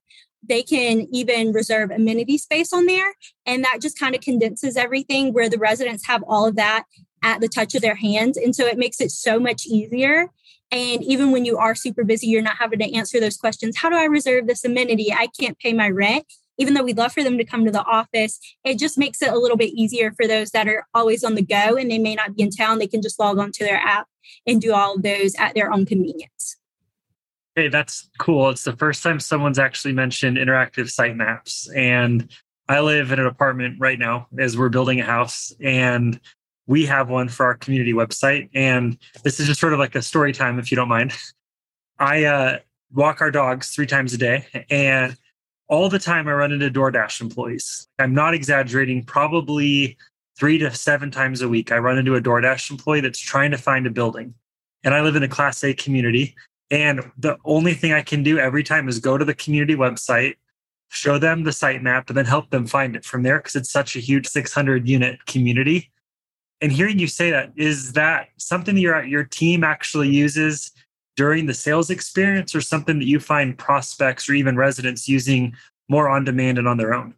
They 0.45 0.63
can 0.63 1.07
even 1.13 1.53
reserve 1.53 1.91
amenity 1.91 2.37
space 2.37 2.73
on 2.73 2.87
there. 2.87 3.15
And 3.47 3.65
that 3.65 3.79
just 3.81 3.99
kind 3.99 4.15
of 4.15 4.21
condenses 4.21 4.77
everything 4.77 5.33
where 5.33 5.49
the 5.49 5.59
residents 5.59 6.07
have 6.07 6.25
all 6.27 6.47
of 6.47 6.57
that 6.57 6.85
at 7.23 7.41
the 7.41 7.49
touch 7.49 7.75
of 7.75 7.83
their 7.83 7.95
hands. 7.95 8.37
And 8.37 8.55
so 8.55 8.67
it 8.67 8.77
makes 8.77 9.01
it 9.01 9.13
so 9.13 9.39
much 9.39 9.67
easier 9.67 10.31
and 10.73 11.05
even 11.05 11.31
when 11.31 11.45
you 11.45 11.59
are 11.59 11.75
super 11.75 12.03
busy, 12.03 12.29
you're 12.29 12.41
not 12.41 12.57
having 12.57 12.79
to 12.79 12.95
answer 12.95 13.21
those 13.21 13.37
questions. 13.37 13.77
How 13.77 13.91
do 13.91 13.97
I 13.97 14.05
reserve 14.05 14.47
this 14.47 14.65
amenity? 14.65 15.13
I 15.13 15.29
can't 15.39 15.59
pay 15.59 15.75
my 15.75 15.91
rent. 15.91 16.25
Even 16.59 16.75
though 16.75 16.83
we'd 16.83 16.97
love 16.97 17.13
for 17.13 17.23
them 17.23 17.37
to 17.39 17.45
come 17.45 17.65
to 17.65 17.71
the 17.71 17.85
office, 17.85 18.39
it 18.65 18.79
just 18.79 18.97
makes 18.97 19.21
it 19.21 19.33
a 19.33 19.39
little 19.39 19.57
bit 19.57 19.73
easier 19.75 20.13
for 20.13 20.27
those 20.27 20.51
that 20.51 20.69
are 20.69 20.87
always 20.95 21.25
on 21.25 21.35
the 21.35 21.43
go 21.43 21.77
and 21.77 21.91
they 21.91 21.99
may 21.99 22.15
not 22.15 22.35
be 22.35 22.43
in 22.43 22.51
town. 22.51 22.79
They 22.79 22.87
can 22.87 23.03
just 23.03 23.21
log 23.21 23.39
on 23.39 23.53
to 23.53 23.65
their 23.65 23.77
app 23.77 24.07
and 24.47 24.61
do 24.61 24.73
all 24.73 24.95
of 24.95 25.03
those 25.03 25.35
at 25.37 25.55
their 25.55 25.73
own 25.73 25.85
convenience. 25.85 26.57
Hey, 27.55 27.69
that's 27.69 28.09
cool. 28.19 28.49
It's 28.49 28.65
the 28.65 28.77
first 28.77 29.03
time 29.03 29.21
someone's 29.21 29.59
actually 29.59 29.93
mentioned 29.93 30.39
interactive 30.39 30.91
site 30.91 31.17
maps. 31.17 31.71
And 31.75 32.31
I 32.69 32.81
live 32.81 33.13
in 33.13 33.19
an 33.19 33.27
apartment 33.27 33.77
right 33.79 33.99
now 33.99 34.29
as 34.39 34.57
we're 34.57 34.71
building 34.71 35.01
a 35.01 35.05
house. 35.05 35.55
And 35.61 36.19
we 36.67 36.87
have 36.87 37.09
one 37.09 37.29
for 37.29 37.47
our 37.47 37.55
community 37.55 37.93
website. 37.93 38.49
And 38.55 38.97
this 39.25 39.41
is 39.41 39.47
just 39.47 39.61
sort 39.61 39.73
of 39.73 39.79
like 39.79 39.95
a 39.95 40.03
story 40.03 40.33
time, 40.33 40.59
if 40.59 40.71
you 40.71 40.77
don't 40.77 40.89
mind. 40.89 41.13
I 41.99 42.25
uh, 42.25 42.59
walk 42.93 43.21
our 43.21 43.31
dogs 43.31 43.71
three 43.71 43.87
times 43.87 44.13
a 44.13 44.19
day, 44.19 44.47
and 44.71 45.17
all 45.69 45.89
the 45.89 45.99
time 45.99 46.27
I 46.27 46.33
run 46.33 46.53
into 46.53 46.71
DoorDash 46.71 47.21
employees. 47.21 47.89
I'm 47.99 48.15
not 48.15 48.35
exaggerating, 48.35 49.05
probably 49.05 49.97
three 50.37 50.59
to 50.59 50.75
seven 50.75 51.11
times 51.11 51.43
a 51.43 51.49
week. 51.49 51.71
I 51.71 51.79
run 51.79 51.99
into 51.99 52.17
a 52.17 52.21
DoorDash 52.21 52.71
employee 52.71 53.03
that's 53.03 53.21
trying 53.21 53.53
to 53.53 53.59
find 53.59 53.87
a 53.87 53.91
building. 53.91 54.35
And 54.83 54.95
I 54.95 55.03
live 55.03 55.15
in 55.15 55.23
a 55.23 55.29
Class 55.29 55.63
A 55.63 55.75
community. 55.75 56.35
And 56.71 57.13
the 57.19 57.37
only 57.45 57.75
thing 57.75 57.93
I 57.93 58.03
can 58.03 58.23
do 58.23 58.39
every 58.39 58.65
time 58.65 58.89
is 58.89 58.99
go 58.99 59.17
to 59.17 59.25
the 59.25 59.35
community 59.35 59.77
website, 59.77 60.35
show 60.89 61.19
them 61.19 61.45
the 61.45 61.53
site 61.53 61.83
map, 61.83 62.09
and 62.09 62.17
then 62.17 62.25
help 62.25 62.51
them 62.51 62.67
find 62.67 62.97
it 62.97 63.05
from 63.05 63.23
there 63.23 63.39
because 63.39 63.55
it's 63.55 63.71
such 63.71 63.95
a 63.95 64.01
huge 64.01 64.27
600 64.27 64.89
unit 64.89 65.25
community 65.27 65.92
and 66.63 66.71
hearing 66.71 66.99
you 66.99 67.09
say 67.09 67.31
that 67.33 67.53
is 67.57 67.93
that 67.93 68.29
something 68.39 68.77
that 68.77 68.81
your 68.81 69.03
your 69.05 69.25
team 69.25 69.65
actually 69.65 70.09
uses 70.09 70.71
during 71.17 71.45
the 71.45 71.53
sales 71.53 71.91
experience 71.91 72.55
or 72.55 72.63
something 72.63 72.99
that 73.01 73.07
you 73.07 73.21
find 73.21 73.59
prospects 73.59 74.29
or 74.31 74.33
even 74.33 74.57
residents 74.57 75.09
using 75.09 75.55
more 75.89 76.09
on 76.09 76.25
demand 76.25 76.57
and 76.57 76.67
on 76.67 76.79
their 76.79 76.95
own? 76.95 77.15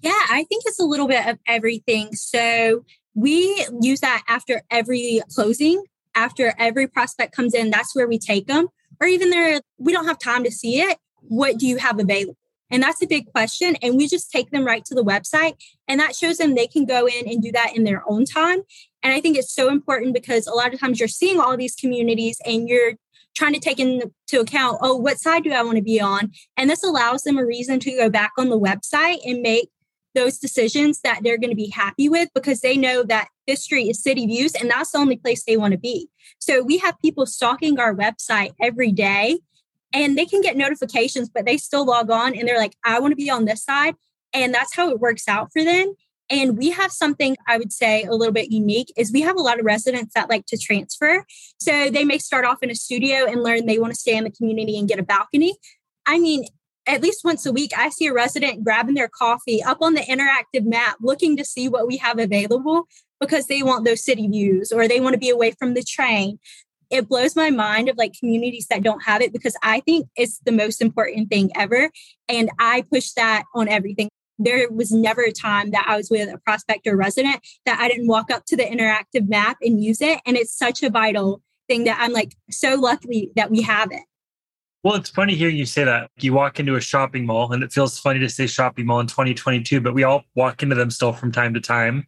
Yeah 0.00 0.12
i 0.30 0.44
think 0.48 0.62
it's 0.66 0.80
a 0.80 0.84
little 0.84 1.08
bit 1.08 1.26
of 1.26 1.38
everything. 1.46 2.14
So 2.14 2.84
we 3.14 3.66
use 3.80 4.00
that 4.00 4.22
after 4.28 4.62
every 4.70 5.20
closing 5.34 5.82
after 6.14 6.54
every 6.58 6.86
prospect 6.86 7.34
comes 7.34 7.54
in 7.54 7.70
that's 7.70 7.94
where 7.94 8.06
we 8.06 8.18
take 8.18 8.46
them 8.46 8.68
or 9.00 9.08
even 9.08 9.30
there 9.30 9.60
we 9.78 9.92
don't 9.92 10.06
have 10.06 10.18
time 10.18 10.44
to 10.44 10.50
see 10.50 10.80
it. 10.80 10.96
What 11.26 11.58
do 11.58 11.66
you 11.66 11.78
have 11.78 11.98
available 11.98 12.36
and 12.70 12.82
that's 12.82 13.02
a 13.02 13.06
big 13.06 13.26
question. 13.26 13.76
And 13.82 13.96
we 13.96 14.08
just 14.08 14.30
take 14.30 14.50
them 14.50 14.64
right 14.64 14.84
to 14.86 14.94
the 14.94 15.04
website, 15.04 15.54
and 15.88 16.00
that 16.00 16.16
shows 16.16 16.38
them 16.38 16.54
they 16.54 16.66
can 16.66 16.84
go 16.84 17.06
in 17.06 17.28
and 17.28 17.42
do 17.42 17.52
that 17.52 17.76
in 17.76 17.84
their 17.84 18.02
own 18.08 18.24
time. 18.24 18.60
And 19.02 19.12
I 19.12 19.20
think 19.20 19.36
it's 19.36 19.54
so 19.54 19.68
important 19.68 20.14
because 20.14 20.46
a 20.46 20.54
lot 20.54 20.72
of 20.72 20.80
times 20.80 20.98
you're 20.98 21.08
seeing 21.08 21.40
all 21.40 21.56
these 21.56 21.74
communities 21.74 22.38
and 22.44 22.68
you're 22.68 22.94
trying 23.34 23.52
to 23.52 23.60
take 23.60 23.80
into 23.80 24.40
account, 24.40 24.78
oh, 24.80 24.96
what 24.96 25.18
side 25.18 25.44
do 25.44 25.52
I 25.52 25.62
want 25.62 25.76
to 25.76 25.82
be 25.82 26.00
on? 26.00 26.30
And 26.56 26.70
this 26.70 26.84
allows 26.84 27.22
them 27.22 27.36
a 27.36 27.44
reason 27.44 27.80
to 27.80 27.90
go 27.96 28.08
back 28.08 28.32
on 28.38 28.48
the 28.48 28.58
website 28.58 29.18
and 29.24 29.42
make 29.42 29.70
those 30.14 30.38
decisions 30.38 31.00
that 31.00 31.20
they're 31.22 31.38
going 31.38 31.50
to 31.50 31.56
be 31.56 31.70
happy 31.70 32.08
with 32.08 32.28
because 32.34 32.60
they 32.60 32.76
know 32.76 33.02
that 33.02 33.28
this 33.46 33.64
street 33.64 33.90
is 33.90 34.02
city 34.02 34.26
views 34.26 34.54
and 34.54 34.70
that's 34.70 34.92
the 34.92 34.98
only 34.98 35.16
place 35.16 35.44
they 35.44 35.56
want 35.56 35.72
to 35.72 35.78
be. 35.78 36.08
So 36.38 36.62
we 36.62 36.78
have 36.78 36.94
people 37.02 37.26
stalking 37.26 37.78
our 37.80 37.94
website 37.94 38.52
every 38.60 38.92
day 38.92 39.40
and 39.94 40.18
they 40.18 40.26
can 40.26 40.42
get 40.42 40.56
notifications, 40.56 41.30
but 41.30 41.46
they 41.46 41.56
still 41.56 41.86
log 41.86 42.10
on 42.10 42.34
and 42.34 42.46
they're 42.46 42.58
like, 42.58 42.76
I 42.84 42.98
want 42.98 43.12
to 43.12 43.16
be 43.16 43.30
on 43.30 43.44
this 43.44 43.64
side. 43.64 43.94
And 44.34 44.52
that's 44.52 44.74
how 44.74 44.90
it 44.90 44.98
works 44.98 45.28
out 45.28 45.50
for 45.52 45.62
them. 45.62 45.94
And 46.28 46.58
we 46.58 46.70
have 46.70 46.90
something 46.90 47.36
I 47.46 47.58
would 47.58 47.72
say 47.72 48.02
a 48.02 48.12
little 48.12 48.32
bit 48.32 48.50
unique 48.50 48.92
is 48.96 49.12
we 49.12 49.20
have 49.20 49.36
a 49.36 49.42
lot 49.42 49.60
of 49.60 49.64
residents 49.64 50.14
that 50.14 50.28
like 50.28 50.46
to 50.46 50.58
transfer. 50.58 51.24
So 51.60 51.90
they 51.90 52.04
may 52.04 52.18
start 52.18 52.44
off 52.44 52.62
in 52.62 52.70
a 52.70 52.74
studio 52.74 53.26
and 53.26 53.42
learn 53.42 53.66
they 53.66 53.78
want 53.78 53.92
to 53.92 53.98
stay 53.98 54.16
in 54.16 54.24
the 54.24 54.30
community 54.30 54.78
and 54.78 54.88
get 54.88 54.98
a 54.98 55.04
balcony. 55.04 55.54
I 56.06 56.18
mean, 56.18 56.46
at 56.86 57.02
least 57.02 57.24
once 57.24 57.46
a 57.46 57.52
week, 57.52 57.72
I 57.76 57.90
see 57.90 58.06
a 58.06 58.12
resident 58.12 58.64
grabbing 58.64 58.94
their 58.94 59.08
coffee 59.08 59.62
up 59.62 59.78
on 59.80 59.94
the 59.94 60.00
interactive 60.00 60.64
map, 60.64 60.96
looking 61.00 61.36
to 61.36 61.44
see 61.44 61.68
what 61.68 61.86
we 61.86 61.98
have 61.98 62.18
available 62.18 62.88
because 63.20 63.46
they 63.46 63.62
want 63.62 63.84
those 63.84 64.04
city 64.04 64.26
views 64.26 64.72
or 64.72 64.88
they 64.88 65.00
want 65.00 65.14
to 65.14 65.18
be 65.18 65.30
away 65.30 65.52
from 65.52 65.74
the 65.74 65.82
train. 65.82 66.38
It 66.94 67.08
blows 67.08 67.34
my 67.34 67.50
mind 67.50 67.88
of 67.88 67.96
like 67.96 68.12
communities 68.18 68.68
that 68.70 68.84
don't 68.84 69.02
have 69.02 69.20
it 69.20 69.32
because 69.32 69.56
I 69.64 69.80
think 69.80 70.06
it's 70.14 70.38
the 70.44 70.52
most 70.52 70.80
important 70.80 71.28
thing 71.28 71.50
ever. 71.56 71.90
And 72.28 72.50
I 72.60 72.84
push 72.90 73.10
that 73.12 73.44
on 73.52 73.68
everything 73.68 74.08
there 74.38 74.70
was 74.70 74.90
never 74.90 75.22
a 75.22 75.32
time 75.32 75.70
that 75.70 75.86
I 75.88 75.96
was 75.96 76.08
with 76.10 76.32
a 76.32 76.38
prospect 76.38 76.86
or 76.86 76.96
resident 76.96 77.40
that 77.66 77.80
I 77.80 77.88
didn't 77.88 78.08
walk 78.08 78.30
up 78.30 78.44
to 78.46 78.56
the 78.56 78.64
interactive 78.64 79.28
map 79.28 79.58
and 79.62 79.82
use 79.82 80.00
it. 80.00 80.20
And 80.26 80.36
it's 80.36 80.56
such 80.56 80.82
a 80.82 80.90
vital 80.90 81.42
thing 81.68 81.84
that 81.84 81.98
I'm 82.00 82.12
like 82.12 82.36
so 82.50 82.74
lucky 82.74 83.30
that 83.36 83.50
we 83.50 83.62
have 83.62 83.90
it. 83.92 84.02
Well, 84.84 84.96
it's 84.96 85.08
funny 85.08 85.34
hearing 85.34 85.56
you 85.56 85.64
say 85.64 85.84
that. 85.84 86.10
You 86.18 86.34
walk 86.34 86.60
into 86.60 86.76
a 86.76 86.80
shopping 86.80 87.24
mall, 87.24 87.52
and 87.52 87.62
it 87.62 87.72
feels 87.72 87.98
funny 87.98 88.20
to 88.20 88.28
say 88.28 88.46
shopping 88.46 88.84
mall 88.84 89.00
in 89.00 89.06
2022, 89.06 89.80
but 89.80 89.94
we 89.94 90.04
all 90.04 90.24
walk 90.34 90.62
into 90.62 90.74
them 90.74 90.90
still 90.90 91.12
from 91.12 91.32
time 91.32 91.54
to 91.54 91.60
time. 91.60 92.06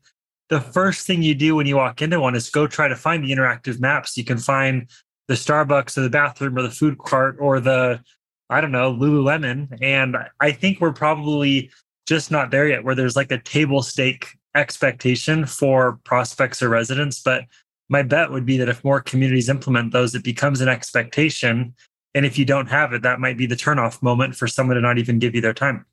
The 0.48 0.60
first 0.60 1.06
thing 1.06 1.22
you 1.22 1.34
do 1.34 1.56
when 1.56 1.66
you 1.66 1.76
walk 1.76 2.02
into 2.02 2.20
one 2.20 2.34
is 2.34 2.50
go 2.50 2.66
try 2.66 2.88
to 2.88 2.96
find 2.96 3.24
the 3.24 3.32
interactive 3.32 3.80
maps. 3.80 4.16
You 4.16 4.24
can 4.24 4.38
find 4.38 4.88
the 5.28 5.34
Starbucks 5.34 5.98
or 5.98 6.02
the 6.02 6.10
bathroom 6.10 6.56
or 6.56 6.62
the 6.62 6.70
food 6.70 6.98
cart 6.98 7.36
or 7.40 7.58
the, 7.58 8.00
I 8.48 8.60
don't 8.60 8.72
know, 8.72 8.92
Lululemon. 8.92 9.76
And 9.82 10.16
I 10.40 10.52
think 10.52 10.80
we're 10.80 10.92
probably 10.92 11.70
just 12.06 12.30
not 12.30 12.50
there 12.50 12.68
yet 12.68 12.84
where 12.84 12.94
there's 12.94 13.16
like 13.16 13.32
a 13.32 13.38
table 13.38 13.82
stake 13.82 14.28
expectation 14.54 15.46
for 15.46 15.98
prospects 16.04 16.62
or 16.62 16.68
residents. 16.68 17.20
But 17.20 17.44
my 17.88 18.02
bet 18.02 18.30
would 18.30 18.46
be 18.46 18.56
that 18.58 18.68
if 18.68 18.84
more 18.84 19.00
communities 19.00 19.48
implement 19.48 19.92
those, 19.92 20.14
it 20.14 20.22
becomes 20.24 20.60
an 20.60 20.68
expectation. 20.68 21.74
And 22.14 22.24
if 22.24 22.38
you 22.38 22.44
don't 22.44 22.68
have 22.68 22.92
it, 22.92 23.02
that 23.02 23.20
might 23.20 23.36
be 23.36 23.46
the 23.46 23.56
turnoff 23.56 24.00
moment 24.02 24.36
for 24.36 24.46
someone 24.46 24.76
to 24.76 24.80
not 24.80 24.98
even 24.98 25.18
give 25.18 25.34
you 25.34 25.40
their 25.40 25.54
time. 25.54 25.84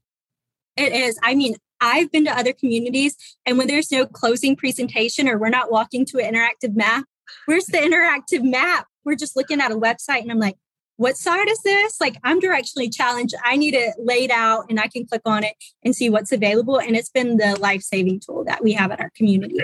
It 0.77 0.93
is. 0.93 1.19
I 1.23 1.35
mean, 1.35 1.55
I've 1.83 2.11
been 2.11 2.23
to 2.25 2.31
other 2.31 2.53
communities, 2.53 3.15
and 3.45 3.57
when 3.57 3.67
there's 3.67 3.91
no 3.91 4.05
closing 4.05 4.55
presentation 4.55 5.27
or 5.27 5.37
we're 5.37 5.49
not 5.49 5.71
walking 5.71 6.05
to 6.05 6.17
an 6.19 6.33
interactive 6.33 6.75
map, 6.75 7.03
where's 7.45 7.65
the 7.65 7.77
interactive 7.77 8.41
map? 8.41 8.87
We're 9.03 9.17
just 9.17 9.35
looking 9.35 9.59
at 9.59 9.71
a 9.71 9.75
website, 9.75 10.21
and 10.21 10.31
I'm 10.31 10.39
like, 10.39 10.55
what 10.97 11.17
side 11.17 11.49
is 11.49 11.59
this? 11.63 11.99
Like 11.99 12.17
I'm 12.23 12.39
directionally 12.39 12.93
challenged. 12.93 13.33
I 13.43 13.57
need 13.57 13.73
it 13.73 13.95
laid 13.97 14.31
out 14.31 14.65
and 14.69 14.79
I 14.79 14.87
can 14.87 15.05
click 15.05 15.23
on 15.25 15.43
it 15.43 15.55
and 15.83 15.95
see 15.95 16.09
what's 16.09 16.31
available. 16.31 16.79
And 16.79 16.95
it's 16.95 17.09
been 17.09 17.37
the 17.37 17.57
life 17.59 17.81
saving 17.81 18.21
tool 18.21 18.43
that 18.45 18.63
we 18.63 18.73
have 18.73 18.91
at 18.91 18.99
our 18.99 19.11
community. 19.15 19.57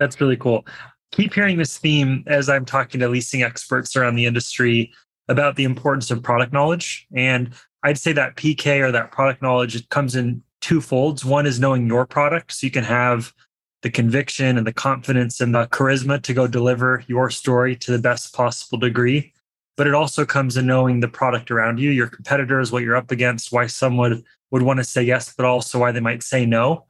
That's 0.00 0.20
really 0.20 0.36
cool. 0.36 0.66
Keep 1.12 1.34
hearing 1.34 1.58
this 1.58 1.78
theme 1.78 2.24
as 2.26 2.48
I'm 2.48 2.64
talking 2.64 3.00
to 3.00 3.08
leasing 3.08 3.42
experts 3.42 3.94
around 3.94 4.16
the 4.16 4.26
industry 4.26 4.92
about 5.28 5.56
the 5.56 5.64
importance 5.64 6.10
of 6.10 6.22
product 6.22 6.52
knowledge. 6.52 7.06
And 7.14 7.54
I'd 7.84 7.98
say 7.98 8.12
that 8.12 8.36
PK 8.36 8.80
or 8.80 8.90
that 8.90 9.12
product 9.12 9.42
knowledge 9.42 9.88
comes 9.90 10.16
in 10.16 10.42
two 10.62 10.80
folds. 10.80 11.24
One 11.24 11.44
is 11.44 11.60
knowing 11.60 11.86
your 11.86 12.06
product 12.06 12.52
so 12.52 12.66
you 12.66 12.70
can 12.70 12.84
have 12.84 13.34
the 13.82 13.90
conviction 13.90 14.56
and 14.56 14.66
the 14.66 14.72
confidence 14.72 15.40
and 15.40 15.54
the 15.54 15.66
charisma 15.66 16.22
to 16.22 16.32
go 16.32 16.46
deliver 16.46 17.04
your 17.06 17.28
story 17.28 17.76
to 17.76 17.92
the 17.92 17.98
best 17.98 18.32
possible 18.32 18.78
degree 18.78 19.34
but 19.76 19.86
it 19.86 19.94
also 19.94 20.24
comes 20.24 20.56
in 20.56 20.66
knowing 20.66 21.00
the 21.00 21.08
product 21.08 21.50
around 21.50 21.78
you, 21.78 21.90
your 21.90 22.08
competitors, 22.08 22.70
what 22.70 22.82
you're 22.82 22.96
up 22.96 23.10
against, 23.10 23.52
why 23.52 23.66
someone 23.66 24.22
would 24.50 24.62
want 24.62 24.78
to 24.78 24.84
say 24.84 25.02
yes, 25.02 25.32
but 25.34 25.46
also 25.46 25.78
why 25.78 25.92
they 25.92 26.00
might 26.00 26.22
say 26.22 26.44
no. 26.44 26.84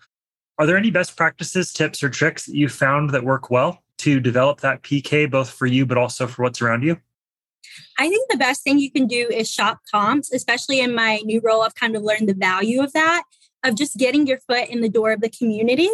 Are 0.59 0.67
there 0.67 0.76
any 0.76 0.91
best 0.91 1.17
practices, 1.17 1.73
tips, 1.73 2.02
or 2.02 2.11
tricks 2.11 2.47
that 2.47 2.55
you 2.55 2.69
found 2.69 3.11
that 3.11 3.25
work 3.25 3.50
well 3.50 3.83
to 3.99 4.21
develop 4.21 4.61
that 4.61 4.83
PK, 4.83 5.31
both 5.31 5.50
for 5.50 5.67
you, 5.67 5.87
but 5.87 5.97
also 5.97 6.26
for 6.26 6.43
what's 6.43 6.61
around 6.61 6.83
you? 6.83 6.99
I 7.99 8.09
think 8.09 8.31
the 8.31 8.37
best 8.37 8.62
thing 8.64 8.79
you 8.79 8.91
can 8.91 9.07
do 9.07 9.29
is 9.29 9.50
shop 9.50 9.79
comps, 9.91 10.33
especially 10.33 10.81
in 10.81 10.95
my 10.95 11.21
new 11.25 11.41
role. 11.43 11.62
I've 11.62 11.75
kind 11.75 11.97
of 11.97 12.02
learned 12.02 12.29
the 12.29 12.35
value 12.35 12.83
of 12.83 12.93
that, 12.93 13.23
of 13.64 13.76
just 13.76 13.97
getting 13.97 14.26
your 14.26 14.38
foot 14.38 14.69
in 14.69 14.81
the 14.81 14.88
door 14.88 15.12
of 15.12 15.21
the 15.21 15.31
community 15.31 15.88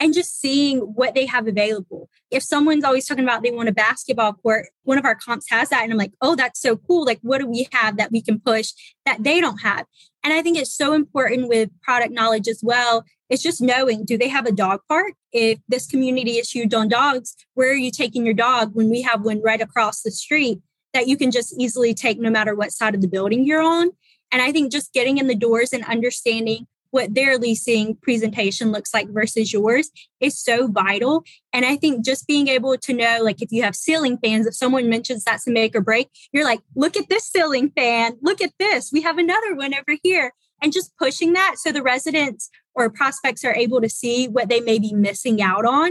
and 0.00 0.12
just 0.12 0.40
seeing 0.40 0.80
what 0.80 1.14
they 1.14 1.24
have 1.26 1.46
available. 1.46 2.08
If 2.30 2.42
someone's 2.42 2.84
always 2.84 3.06
talking 3.06 3.24
about 3.24 3.42
they 3.42 3.50
want 3.50 3.68
a 3.68 3.72
basketball 3.72 4.34
court, 4.34 4.66
one 4.82 4.98
of 4.98 5.04
our 5.04 5.14
comps 5.14 5.46
has 5.50 5.68
that. 5.70 5.82
And 5.82 5.92
I'm 5.92 5.98
like, 5.98 6.12
oh, 6.20 6.34
that's 6.34 6.60
so 6.60 6.76
cool. 6.76 7.04
Like, 7.04 7.20
what 7.22 7.38
do 7.40 7.46
we 7.46 7.68
have 7.72 7.96
that 7.96 8.12
we 8.12 8.20
can 8.20 8.40
push 8.40 8.72
that 9.06 9.22
they 9.22 9.40
don't 9.40 9.62
have? 9.62 9.86
And 10.22 10.32
I 10.32 10.42
think 10.42 10.58
it's 10.58 10.74
so 10.74 10.94
important 10.94 11.48
with 11.48 11.70
product 11.82 12.12
knowledge 12.12 12.48
as 12.48 12.60
well. 12.62 13.04
It's 13.30 13.42
just 13.42 13.62
knowing 13.62 14.04
do 14.04 14.18
they 14.18 14.28
have 14.28 14.46
a 14.46 14.52
dog 14.52 14.80
park? 14.88 15.14
If 15.32 15.58
this 15.68 15.86
community 15.86 16.32
is 16.32 16.50
huge 16.50 16.74
on 16.74 16.88
dogs, 16.88 17.36
where 17.54 17.70
are 17.70 17.76
you 17.76 17.90
taking 17.90 18.24
your 18.24 18.34
dog 18.34 18.74
when 18.74 18.90
we 18.90 19.02
have 19.02 19.22
one 19.22 19.42
right 19.42 19.60
across 19.60 20.02
the 20.02 20.10
street 20.10 20.58
that 20.92 21.08
you 21.08 21.16
can 21.16 21.30
just 21.30 21.54
easily 21.58 21.94
take 21.94 22.18
no 22.18 22.30
matter 22.30 22.54
what 22.54 22.72
side 22.72 22.94
of 22.94 23.00
the 23.00 23.08
building 23.08 23.44
you're 23.46 23.62
on? 23.62 23.90
And 24.32 24.42
I 24.42 24.50
think 24.50 24.72
just 24.72 24.92
getting 24.92 25.18
in 25.18 25.28
the 25.28 25.34
doors 25.34 25.72
and 25.72 25.84
understanding 25.84 26.66
what 26.94 27.12
their 27.12 27.38
leasing 27.38 27.96
presentation 27.96 28.70
looks 28.70 28.94
like 28.94 29.08
versus 29.08 29.52
yours 29.52 29.90
is 30.20 30.38
so 30.38 30.68
vital. 30.68 31.24
And 31.52 31.64
I 31.64 31.74
think 31.74 32.04
just 32.04 32.28
being 32.28 32.46
able 32.46 32.76
to 32.78 32.92
know, 32.92 33.18
like, 33.20 33.42
if 33.42 33.50
you 33.50 33.64
have 33.64 33.74
ceiling 33.74 34.16
fans, 34.18 34.46
if 34.46 34.54
someone 34.54 34.88
mentions 34.88 35.24
that's 35.24 35.48
a 35.48 35.50
make 35.50 35.74
or 35.74 35.80
break, 35.80 36.08
you're 36.32 36.44
like, 36.44 36.60
look 36.76 36.96
at 36.96 37.08
this 37.08 37.24
ceiling 37.24 37.72
fan, 37.76 38.16
look 38.22 38.40
at 38.40 38.52
this. 38.60 38.90
We 38.92 39.02
have 39.02 39.18
another 39.18 39.56
one 39.56 39.74
over 39.74 39.98
here. 40.04 40.32
And 40.62 40.72
just 40.72 40.96
pushing 40.96 41.32
that 41.32 41.56
so 41.58 41.72
the 41.72 41.82
residents 41.82 42.48
or 42.76 42.88
prospects 42.90 43.44
are 43.44 43.54
able 43.54 43.80
to 43.80 43.88
see 43.88 44.28
what 44.28 44.48
they 44.48 44.60
may 44.60 44.78
be 44.78 44.94
missing 44.94 45.42
out 45.42 45.66
on 45.66 45.90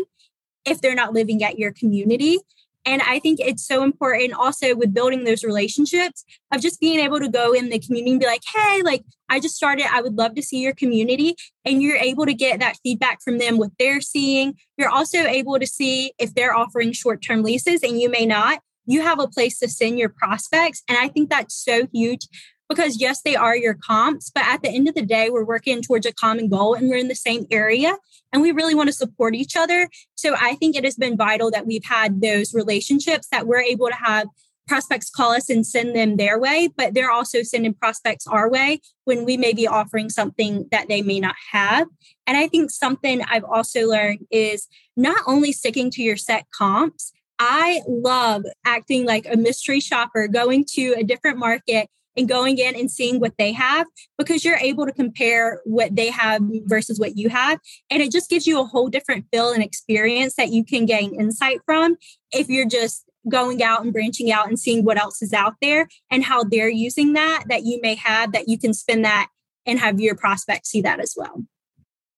if 0.64 0.80
they're 0.80 0.96
not 0.96 1.12
living 1.12 1.44
at 1.44 1.60
your 1.60 1.74
community. 1.74 2.38
And 2.86 3.02
I 3.02 3.20
think 3.20 3.40
it's 3.40 3.66
so 3.66 3.84
important 3.84 4.34
also 4.34 4.76
with 4.76 4.94
building 4.94 5.24
those 5.24 5.44
relationships 5.44 6.26
of 6.52 6.62
just 6.62 6.80
being 6.80 7.00
able 7.00 7.20
to 7.20 7.30
go 7.30 7.54
in 7.54 7.70
the 7.70 7.80
community 7.80 8.12
and 8.12 8.20
be 8.20 8.26
like, 8.26 8.44
hey, 8.54 8.82
like 8.84 9.04
I 9.30 9.40
just 9.40 9.56
started, 9.56 9.86
I 9.92 10.02
would 10.02 10.16
love 10.16 10.36
to 10.36 10.42
see 10.42 10.60
your 10.60 10.74
community. 10.74 11.36
And 11.66 11.82
you're 11.82 11.98
able 11.98 12.26
to 12.26 12.34
get 12.34 12.60
that 12.60 12.78
feedback 12.84 13.22
from 13.22 13.38
them, 13.38 13.58
what 13.58 13.72
they're 13.80 14.02
seeing. 14.02 14.56
You're 14.78 14.90
also 14.90 15.20
able 15.20 15.60
to 15.60 15.68
see 15.68 16.14
if 16.20 16.34
they're 16.34 16.56
offering 16.56 16.92
short 16.92 17.22
term 17.22 17.44
leases 17.44 17.84
and 17.84 18.00
you 18.00 18.10
may 18.10 18.26
not. 18.26 18.60
You 18.86 19.02
have 19.02 19.20
a 19.20 19.30
place 19.30 19.60
to 19.60 19.70
send 19.70 19.98
your 19.98 20.10
prospects. 20.10 20.84
And 20.90 20.98
I 20.98 21.08
think 21.08 21.30
that's 21.30 21.56
so 21.56 21.88
huge 21.94 22.28
because 22.70 23.00
yes, 23.00 23.22
they 23.22 23.36
are 23.36 23.56
your 23.56 23.76
comps, 23.76 24.30
but 24.30 24.44
at 24.46 24.62
the 24.62 24.70
end 24.70 24.88
of 24.88 24.96
the 24.96 25.06
day, 25.06 25.30
we're 25.30 25.46
working 25.46 25.82
towards 25.82 26.06
a 26.06 26.14
common 26.14 26.50
goal 26.50 26.74
and 26.74 26.90
we're 26.90 26.98
in 26.98 27.08
the 27.08 27.16
same 27.16 27.46
area 27.52 27.96
and 28.32 28.42
we 28.42 28.52
really 28.52 28.76
want 28.76 28.88
to 28.88 28.94
support 28.94 29.36
each 29.36 29.56
other. 29.56 29.90
So 30.16 30.36
I 30.40 30.56
think 30.56 30.76
it 30.76 30.84
has 30.84 30.96
been 30.96 31.18
vital 31.18 31.52
that 31.52 31.66
we've 31.66 31.86
had 31.86 32.22
those 32.22 32.54
relationships 32.54 33.28
that 33.32 33.48
we're 33.48 33.62
able 33.62 33.88
to 33.88 33.96
have 33.96 34.28
prospects 34.68 35.10
call 35.10 35.32
us 35.32 35.50
and 35.50 35.66
send 35.66 35.96
them 35.96 36.18
their 36.18 36.40
way, 36.40 36.70
but 36.76 36.94
they're 36.94 37.12
also 37.12 37.44
sending 37.44 37.74
prospects 37.74 38.26
our 38.28 38.50
way 38.50 38.80
when 39.06 39.26
we 39.26 39.38
may 39.38 39.54
be 39.54 39.68
offering 39.68 40.10
something 40.10 40.68
that 40.72 40.88
they 40.88 41.02
may 41.02 41.20
not 41.20 41.36
have. 41.52 41.88
And 42.26 42.38
I 42.38 42.48
think 42.48 42.72
something 42.72 43.22
I've 43.24 43.44
also 43.44 43.88
learned 43.88 44.26
is 44.32 44.68
not 44.96 45.22
only 45.28 45.52
sticking 45.52 45.92
to 45.92 46.02
your 46.02 46.18
set 46.18 46.46
comps, 46.58 47.12
I 47.40 47.82
love 47.88 48.44
acting 48.66 49.06
like 49.06 49.28
a 49.30 49.36
mystery 49.36 49.80
shopper, 49.80 50.28
going 50.28 50.66
to 50.76 50.96
a 50.98 51.04
different 51.04 51.38
market 51.38 51.90
and 52.16 52.30
going 52.30 52.58
in 52.58 52.76
and 52.76 52.92
seeing 52.92 53.20
what 53.20 53.34
they 53.38 53.52
have 53.52 53.88
because 54.18 54.46
you're 54.46 54.58
able 54.58 54.86
to 54.86 54.92
compare 54.92 55.62
what 55.66 55.96
they 55.96 56.10
have 56.10 56.42
versus 56.66 57.00
what 57.00 57.18
you 57.18 57.30
have. 57.30 57.60
And 57.90 58.02
it 58.02 58.12
just 58.12 58.30
gives 58.30 58.46
you 58.48 58.60
a 58.60 58.66
whole 58.66 58.90
different 58.90 59.26
feel 59.32 59.52
and 59.52 59.64
experience 59.64 60.36
that 60.36 60.50
you 60.50 60.64
can 60.64 60.86
gain 60.86 61.14
insight 61.20 61.60
from 61.66 61.96
if 62.32 62.50
you're 62.50 62.70
just 62.70 63.06
going 63.30 63.64
out 63.64 63.84
and 63.84 63.94
branching 63.94 64.32
out 64.32 64.48
and 64.48 64.60
seeing 64.60 64.84
what 64.84 64.98
else 64.98 65.22
is 65.22 65.34
out 65.34 65.56
there 65.62 65.88
and 66.12 66.24
how 66.26 66.44
they're 66.44 66.68
using 66.68 67.14
that 67.14 67.44
that 67.48 67.64
you 67.64 67.80
may 67.82 67.96
have 67.96 68.34
that 68.34 68.50
you 68.50 68.58
can 68.58 68.74
spend 68.74 69.06
that 69.06 69.30
and 69.66 69.80
have 69.80 70.00
your 70.00 70.14
prospects 70.16 70.70
see 70.70 70.82
that 70.82 71.00
as 71.00 71.14
well. 71.16 71.44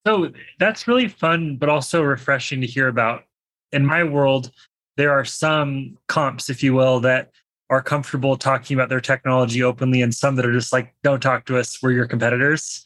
So 0.05 0.31
that's 0.59 0.87
really 0.87 1.07
fun, 1.07 1.57
but 1.57 1.69
also 1.69 2.01
refreshing 2.01 2.61
to 2.61 2.67
hear 2.67 2.87
about. 2.87 3.23
In 3.71 3.85
my 3.85 4.03
world, 4.03 4.51
there 4.97 5.11
are 5.11 5.25
some 5.25 5.97
comps, 6.07 6.49
if 6.49 6.63
you 6.63 6.73
will, 6.73 6.99
that 7.01 7.31
are 7.69 7.81
comfortable 7.81 8.38
talking 8.38 8.75
about 8.75 8.89
their 8.89 9.01
technology 9.01 9.63
openly 9.63 10.01
and 10.01 10.13
some 10.13 10.36
that 10.36 10.45
are 10.45 10.53
just 10.53 10.72
like 10.72 10.93
don't 11.03 11.22
talk 11.22 11.45
to 11.45 11.57
us 11.57 11.81
we're 11.81 11.91
your 11.91 12.07
competitors 12.07 12.86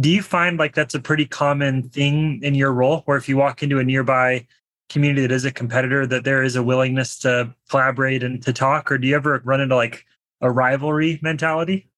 do 0.00 0.10
you 0.10 0.22
find 0.22 0.58
like 0.58 0.74
that's 0.74 0.94
a 0.94 1.00
pretty 1.00 1.24
common 1.24 1.88
thing 1.88 2.40
in 2.42 2.54
your 2.54 2.72
role 2.72 3.02
where 3.06 3.16
if 3.16 3.28
you 3.28 3.36
walk 3.36 3.62
into 3.62 3.78
a 3.78 3.84
nearby 3.84 4.46
community 4.88 5.22
that 5.22 5.32
is 5.32 5.44
a 5.44 5.50
competitor 5.50 6.06
that 6.06 6.24
there 6.24 6.42
is 6.42 6.56
a 6.56 6.62
willingness 6.62 7.18
to 7.18 7.54
collaborate 7.68 8.22
and 8.22 8.42
to 8.42 8.52
talk? 8.52 8.90
Or 8.90 8.98
do 8.98 9.06
you 9.06 9.16
ever 9.16 9.40
run 9.44 9.60
into 9.60 9.76
like 9.76 10.06
a 10.40 10.50
rivalry 10.50 11.18
mentality? 11.22 11.88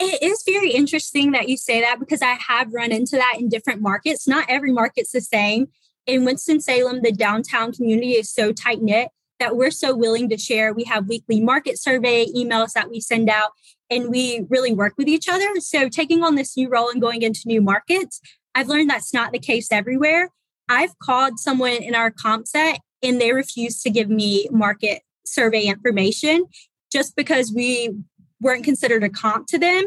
It 0.00 0.22
is 0.22 0.42
very 0.44 0.72
interesting 0.72 1.30
that 1.32 1.48
you 1.48 1.56
say 1.56 1.80
that 1.80 2.00
because 2.00 2.22
I 2.22 2.36
have 2.48 2.72
run 2.72 2.90
into 2.90 3.16
that 3.16 3.36
in 3.38 3.48
different 3.48 3.80
markets. 3.80 4.26
Not 4.26 4.46
every 4.48 4.72
market's 4.72 5.12
the 5.12 5.20
same. 5.20 5.68
In 6.06 6.24
Winston-Salem, 6.24 7.02
the 7.02 7.12
downtown 7.12 7.72
community 7.72 8.12
is 8.12 8.28
so 8.28 8.52
tight 8.52 8.82
knit 8.82 9.10
that 9.42 9.56
we're 9.56 9.72
so 9.72 9.92
willing 9.92 10.28
to 10.28 10.38
share. 10.38 10.72
We 10.72 10.84
have 10.84 11.08
weekly 11.08 11.40
market 11.40 11.76
survey 11.80 12.26
emails 12.26 12.74
that 12.74 12.88
we 12.88 13.00
send 13.00 13.28
out, 13.28 13.50
and 13.90 14.08
we 14.08 14.46
really 14.48 14.72
work 14.72 14.94
with 14.96 15.08
each 15.08 15.28
other. 15.28 15.48
So, 15.58 15.88
taking 15.88 16.22
on 16.22 16.36
this 16.36 16.56
new 16.56 16.68
role 16.68 16.88
and 16.88 17.00
going 17.00 17.22
into 17.22 17.40
new 17.46 17.60
markets, 17.60 18.20
I've 18.54 18.68
learned 18.68 18.88
that's 18.88 19.12
not 19.12 19.32
the 19.32 19.40
case 19.40 19.72
everywhere. 19.72 20.30
I've 20.68 20.96
called 21.00 21.40
someone 21.40 21.82
in 21.82 21.96
our 21.96 22.10
comp 22.10 22.46
set 22.46 22.80
and 23.02 23.20
they 23.20 23.32
refused 23.32 23.82
to 23.82 23.90
give 23.90 24.08
me 24.08 24.48
market 24.52 25.02
survey 25.26 25.64
information 25.64 26.44
just 26.92 27.16
because 27.16 27.52
we 27.52 27.90
weren't 28.40 28.64
considered 28.64 29.02
a 29.02 29.08
comp 29.08 29.48
to 29.48 29.58
them. 29.58 29.86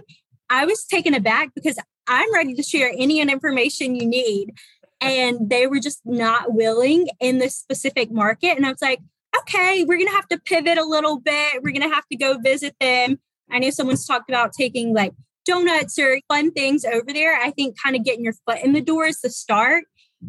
I 0.49 0.65
was 0.65 0.83
taken 0.83 1.13
aback 1.13 1.49
because 1.55 1.79
I'm 2.07 2.33
ready 2.33 2.53
to 2.55 2.63
share 2.63 2.91
any 2.95 3.21
information 3.21 3.95
you 3.95 4.05
need. 4.05 4.53
And 5.01 5.49
they 5.49 5.67
were 5.67 5.79
just 5.79 6.01
not 6.05 6.53
willing 6.53 7.07
in 7.19 7.37
this 7.37 7.55
specific 7.55 8.11
market. 8.11 8.55
And 8.57 8.65
I 8.65 8.71
was 8.71 8.81
like, 8.81 8.99
okay, 9.41 9.83
we're 9.83 9.97
going 9.97 10.07
to 10.07 10.13
have 10.13 10.27
to 10.29 10.39
pivot 10.39 10.77
a 10.77 10.83
little 10.83 11.19
bit. 11.19 11.63
We're 11.63 11.71
going 11.71 11.87
to 11.87 11.93
have 11.93 12.07
to 12.07 12.15
go 12.15 12.37
visit 12.37 12.75
them. 12.79 13.19
I 13.51 13.59
know 13.59 13.69
someone's 13.69 14.05
talked 14.05 14.29
about 14.29 14.53
taking 14.53 14.93
like 14.93 15.13
donuts 15.45 15.99
or 15.99 16.19
fun 16.27 16.51
things 16.51 16.85
over 16.85 17.13
there. 17.13 17.39
I 17.39 17.51
think 17.51 17.77
kind 17.81 17.95
of 17.95 18.03
getting 18.03 18.23
your 18.23 18.33
foot 18.45 18.59
in 18.63 18.73
the 18.73 18.81
door 18.81 19.05
is 19.05 19.21
the 19.21 19.29
start. 19.29 19.85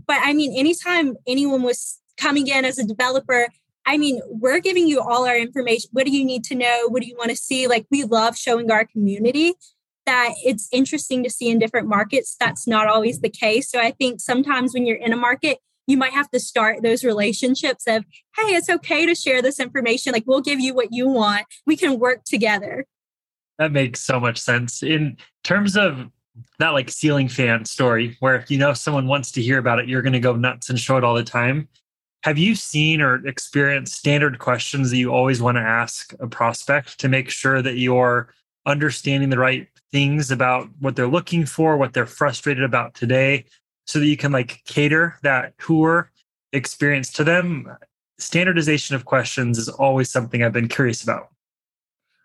But 0.06 0.18
I 0.22 0.34
mean, 0.34 0.56
anytime 0.56 1.16
anyone 1.26 1.62
was 1.62 1.98
coming 2.16 2.46
in 2.46 2.64
as 2.64 2.78
a 2.78 2.86
developer, 2.86 3.48
I 3.86 3.98
mean, 3.98 4.20
we're 4.26 4.60
giving 4.60 4.88
you 4.88 5.00
all 5.00 5.26
our 5.26 5.38
information. 5.38 5.90
What 5.92 6.06
do 6.06 6.12
you 6.12 6.24
need 6.24 6.44
to 6.44 6.54
know? 6.54 6.88
What 6.88 7.02
do 7.02 7.08
you 7.08 7.16
want 7.16 7.30
to 7.30 7.36
see? 7.36 7.68
Like, 7.68 7.86
we 7.90 8.02
love 8.02 8.36
showing 8.36 8.70
our 8.70 8.84
community 8.84 9.54
that 10.06 10.30
it's 10.44 10.68
interesting 10.72 11.22
to 11.22 11.30
see 11.30 11.48
in 11.50 11.58
different 11.58 11.88
markets. 11.88 12.36
That's 12.38 12.66
not 12.66 12.88
always 12.88 13.20
the 13.20 13.28
case. 13.28 13.70
So 13.70 13.78
I 13.78 13.92
think 13.92 14.20
sometimes 14.20 14.74
when 14.74 14.86
you're 14.86 14.96
in 14.96 15.12
a 15.12 15.16
market, 15.16 15.58
you 15.86 15.96
might 15.96 16.12
have 16.12 16.30
to 16.30 16.40
start 16.40 16.82
those 16.82 17.04
relationships 17.04 17.84
of, 17.86 18.04
hey, 18.36 18.54
it's 18.54 18.68
okay 18.68 19.06
to 19.06 19.14
share 19.14 19.42
this 19.42 19.60
information. 19.60 20.12
Like, 20.12 20.24
we'll 20.26 20.40
give 20.40 20.60
you 20.60 20.74
what 20.74 20.92
you 20.92 21.08
want. 21.08 21.46
We 21.66 21.76
can 21.76 21.98
work 21.98 22.24
together. 22.24 22.84
That 23.58 23.72
makes 23.72 24.00
so 24.00 24.20
much 24.20 24.38
sense. 24.38 24.82
In 24.82 25.16
terms 25.44 25.76
of 25.76 26.10
that 26.58 26.70
like 26.70 26.90
ceiling 26.90 27.28
fan 27.28 27.64
story, 27.64 28.16
where 28.20 28.36
if 28.36 28.50
you 28.50 28.58
know 28.58 28.74
someone 28.74 29.06
wants 29.06 29.32
to 29.32 29.42
hear 29.42 29.58
about 29.58 29.78
it, 29.78 29.88
you're 29.88 30.02
going 30.02 30.12
to 30.12 30.20
go 30.20 30.36
nuts 30.36 30.68
and 30.68 30.78
show 30.78 30.96
it 30.96 31.04
all 31.04 31.14
the 31.14 31.24
time. 31.24 31.68
Have 32.24 32.38
you 32.38 32.54
seen 32.54 33.00
or 33.00 33.26
experienced 33.26 33.94
standard 33.94 34.38
questions 34.38 34.90
that 34.90 34.96
you 34.96 35.12
always 35.12 35.40
want 35.40 35.56
to 35.56 35.62
ask 35.62 36.12
a 36.18 36.26
prospect 36.26 36.98
to 37.00 37.08
make 37.08 37.30
sure 37.30 37.62
that 37.62 37.78
you're 37.78 38.34
understanding 38.66 39.30
the 39.30 39.38
right 39.38 39.68
things 39.92 40.30
about 40.30 40.68
what 40.80 40.96
they're 40.96 41.06
looking 41.06 41.46
for, 41.46 41.76
what 41.76 41.92
they're 41.92 42.04
frustrated 42.04 42.64
about 42.64 42.94
today, 42.94 43.44
so 43.86 43.98
that 43.98 44.06
you 44.06 44.16
can 44.16 44.32
like 44.32 44.62
cater 44.64 45.18
that 45.22 45.58
tour 45.58 46.10
experience 46.52 47.12
to 47.14 47.24
them? 47.24 47.76
Standardization 48.18 48.96
of 48.96 49.04
questions 49.04 49.58
is 49.58 49.68
always 49.68 50.10
something 50.10 50.42
I've 50.42 50.52
been 50.52 50.68
curious 50.68 51.02
about. 51.02 51.28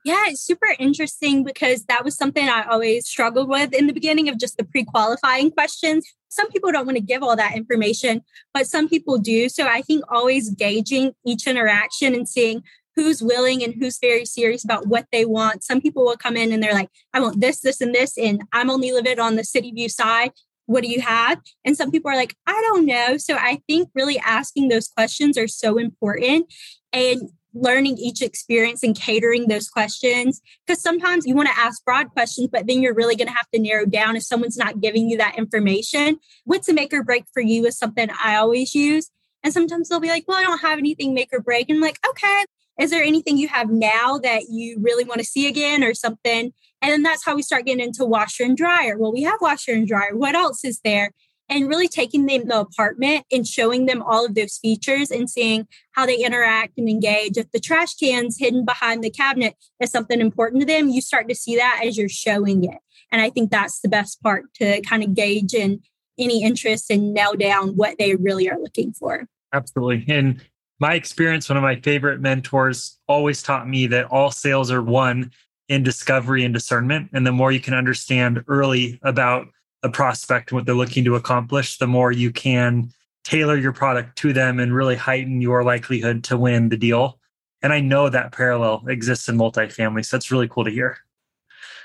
Yeah, 0.04 0.24
it's 0.28 0.42
super 0.42 0.76
interesting 0.80 1.44
because 1.44 1.86
that 1.86 2.04
was 2.04 2.16
something 2.16 2.50
I 2.50 2.64
always 2.64 3.08
struggled 3.08 3.48
with 3.48 3.72
in 3.72 3.86
the 3.86 3.94
beginning 3.94 4.30
of 4.30 4.40
just 4.40 4.58
the 4.58 4.64
pre 4.64 4.84
qualifying 4.84 5.52
questions. 5.52 6.08
Some 6.30 6.50
people 6.50 6.72
don't 6.72 6.88
want 6.88 6.98
to 6.98 7.04
give 7.04 7.22
all 7.22 7.36
that 7.36 7.56
information, 7.56 8.24
but 8.54 8.66
some 8.66 8.90
people 8.90 9.20
do. 9.20 9.48
So 9.48 9.68
I 9.68 9.82
think 9.82 10.04
always 10.10 10.50
gauging 10.50 11.14
each 11.26 11.46
interaction 11.46 12.16
and 12.16 12.28
seeing 12.28 12.64
who's 12.96 13.22
willing 13.22 13.64
and 13.64 13.76
who's 13.76 14.00
very 14.00 14.26
serious 14.26 14.64
about 14.64 14.88
what 14.88 15.06
they 15.12 15.26
want. 15.26 15.64
Some 15.64 15.82
people 15.82 16.04
will 16.04 16.18
come 16.18 16.36
in 16.36 16.52
and 16.52 16.64
they're 16.64 16.74
like, 16.74 16.90
I 17.14 17.20
want 17.20 17.40
this, 17.40 17.60
this, 17.60 17.80
and 17.80 17.94
this, 17.94 18.18
and 18.18 18.42
I'm 18.52 18.70
only 18.70 18.92
living 18.92 19.20
on 19.20 19.36
the 19.36 19.44
city 19.44 19.72
view 19.72 19.90
side. 19.90 20.32
What 20.72 20.84
do 20.84 20.90
you 20.90 21.02
have? 21.02 21.40
And 21.66 21.76
some 21.76 21.92
people 21.92 22.10
are 22.12 22.16
like, 22.16 22.36
I 22.48 22.60
don't 22.68 22.86
know. 22.86 23.18
So 23.18 23.36
I 23.36 23.62
think 23.68 23.90
really 23.94 24.20
asking 24.20 24.70
those 24.70 24.88
questions 24.88 25.38
are 25.38 25.48
so 25.48 25.78
important. 25.78 26.52
And 26.94 27.30
learning 27.54 27.98
each 27.98 28.22
experience 28.22 28.84
and 28.84 28.96
catering 28.96 29.48
those 29.48 29.68
questions. 29.68 30.42
Because 30.66 30.82
sometimes 30.82 31.26
you 31.26 31.36
want 31.36 31.50
to 31.50 31.60
ask 31.60 31.84
broad 31.84 32.10
questions, 32.12 32.48
but 32.52 32.68
then 32.68 32.82
you're 32.82 32.94
really 32.94 33.16
going 33.16 33.28
to 33.28 33.34
have 33.34 33.50
to 33.54 33.60
narrow 33.60 33.86
down 33.86 34.16
if 34.16 34.24
someone's 34.24 34.58
not 34.58 34.80
giving 34.80 35.10
you 35.10 35.18
that 35.18 35.38
information. 35.38 36.18
What's 36.46 36.70
a 36.70 36.74
make 36.74 36.94
or 36.94 37.04
break 37.04 37.26
for 37.34 37.42
you 37.42 37.66
is 37.66 37.78
something 37.78 38.10
I 38.24 38.38
always 38.38 38.74
use. 38.74 39.10
And 39.44 39.54
sometimes 39.54 39.90
they'll 39.90 40.00
be 40.00 40.10
like, 40.10 40.26
well, 40.28 40.38
I 40.38 40.44
don't 40.44 40.62
have 40.62 40.80
anything 40.80 41.14
make 41.14 41.30
or 41.34 41.42
break. 41.42 41.70
And 41.70 41.78
I'm 41.78 41.82
like, 41.82 42.00
okay, 42.08 42.46
is 42.82 42.90
there 42.90 43.04
anything 43.04 43.38
you 43.38 43.48
have 43.48 43.70
now 43.70 44.18
that 44.18 44.50
you 44.50 44.78
really 44.82 45.04
want 45.04 45.20
to 45.20 45.26
see 45.26 45.48
again 45.48 45.84
or 45.84 45.94
something? 45.94 46.52
And 46.82 46.92
then 46.92 47.04
that's 47.04 47.24
how 47.24 47.36
we 47.36 47.44
start 47.44 47.66
getting 47.66 47.86
into 47.86 48.06
washer 48.06 48.44
and 48.44 48.58
dryer. 48.58 48.98
Well, 48.98 49.14
we 49.14 49.24
have 49.24 49.40
washer 49.40 49.74
and 49.74 49.88
dryer. 49.88 50.16
What 50.16 50.36
else 50.36 50.66
is 50.66 50.82
there? 50.84 51.12
and 51.52 51.68
really 51.68 51.90
taking 51.90 52.26
them 52.26 52.48
the 52.48 52.62
apartment 52.62 53.26
and 53.30 53.46
showing 53.46 53.86
them 53.86 54.02
all 54.02 54.26
of 54.26 54.36
those 54.36 54.58
features 54.58 55.12
and 55.12 55.30
seeing 55.30 55.68
how 55.92 56.06
they 56.06 56.16
interact 56.16 56.78
and 56.78 56.88
engage. 56.88 57.36
If 57.36 57.52
the 57.52 57.60
trash 57.60 57.94
can's 57.96 58.40
hidden 58.40 58.64
behind 58.64 59.04
the 59.04 59.10
cabinet 59.10 59.56
is 59.82 59.92
something 59.92 60.22
important 60.22 60.62
to 60.62 60.66
them, 60.66 60.88
you 60.88 61.02
start 61.02 61.28
to 61.28 61.36
see 61.36 61.58
that 61.58 61.82
as 61.86 61.98
you're 61.98 62.08
showing 62.08 62.64
it. 62.64 62.78
And 63.12 63.22
I 63.22 63.30
think 63.30 63.52
that's 63.52 63.82
the 63.82 63.90
best 63.90 64.24
part 64.24 64.46
to 64.56 64.80
kind 64.82 65.04
of 65.04 65.14
gauge 65.14 65.54
in 65.54 65.82
any 66.18 66.42
interest 66.42 66.90
and 66.90 67.14
nail 67.14 67.34
down 67.34 67.76
what 67.76 67.98
they 68.00 68.16
really 68.16 68.50
are 68.50 68.60
looking 68.60 68.94
for. 68.94 69.28
Absolutely. 69.54 70.06
And 70.08 70.42
my 70.82 70.96
experience, 70.96 71.48
one 71.48 71.58
of 71.58 71.64
my 71.64 71.80
favorite 71.80 72.22
mentors 72.22 72.98
always 73.08 73.44
taught 73.44 73.70
me 73.70 73.86
that 73.86 74.06
all 74.06 74.32
sales 74.32 74.72
are 74.72 74.82
won 74.82 75.32
in 75.70 75.84
discovery 75.84 76.44
and 76.44 76.56
discernment. 76.56 77.12
And 77.14 77.26
the 77.26 77.32
more 77.32 77.52
you 77.52 77.60
can 77.60 77.76
understand 77.76 78.44
early 78.48 79.00
about 79.04 79.46
a 79.84 79.90
prospect 79.90 80.50
and 80.50 80.58
what 80.58 80.66
they're 80.66 80.74
looking 80.74 81.06
to 81.06 81.16
accomplish, 81.16 81.78
the 81.78 81.86
more 81.86 82.12
you 82.12 82.32
can 82.32 82.90
tailor 83.24 83.56
your 83.58 83.74
product 83.74 84.18
to 84.18 84.34
them 84.34 84.58
and 84.60 84.74
really 84.74 84.96
heighten 84.96 85.40
your 85.40 85.64
likelihood 85.64 86.24
to 86.26 86.36
win 86.36 86.70
the 86.70 86.78
deal. 86.78 87.20
And 87.62 87.72
I 87.72 87.80
know 87.80 88.10
that 88.10 88.32
parallel 88.32 88.84
exists 88.88 89.30
in 89.30 89.38
multifamily. 89.38 90.04
So 90.04 90.18
that's 90.18 90.32
really 90.32 90.48
cool 90.48 90.66
to 90.66 90.72
hear. 90.72 90.98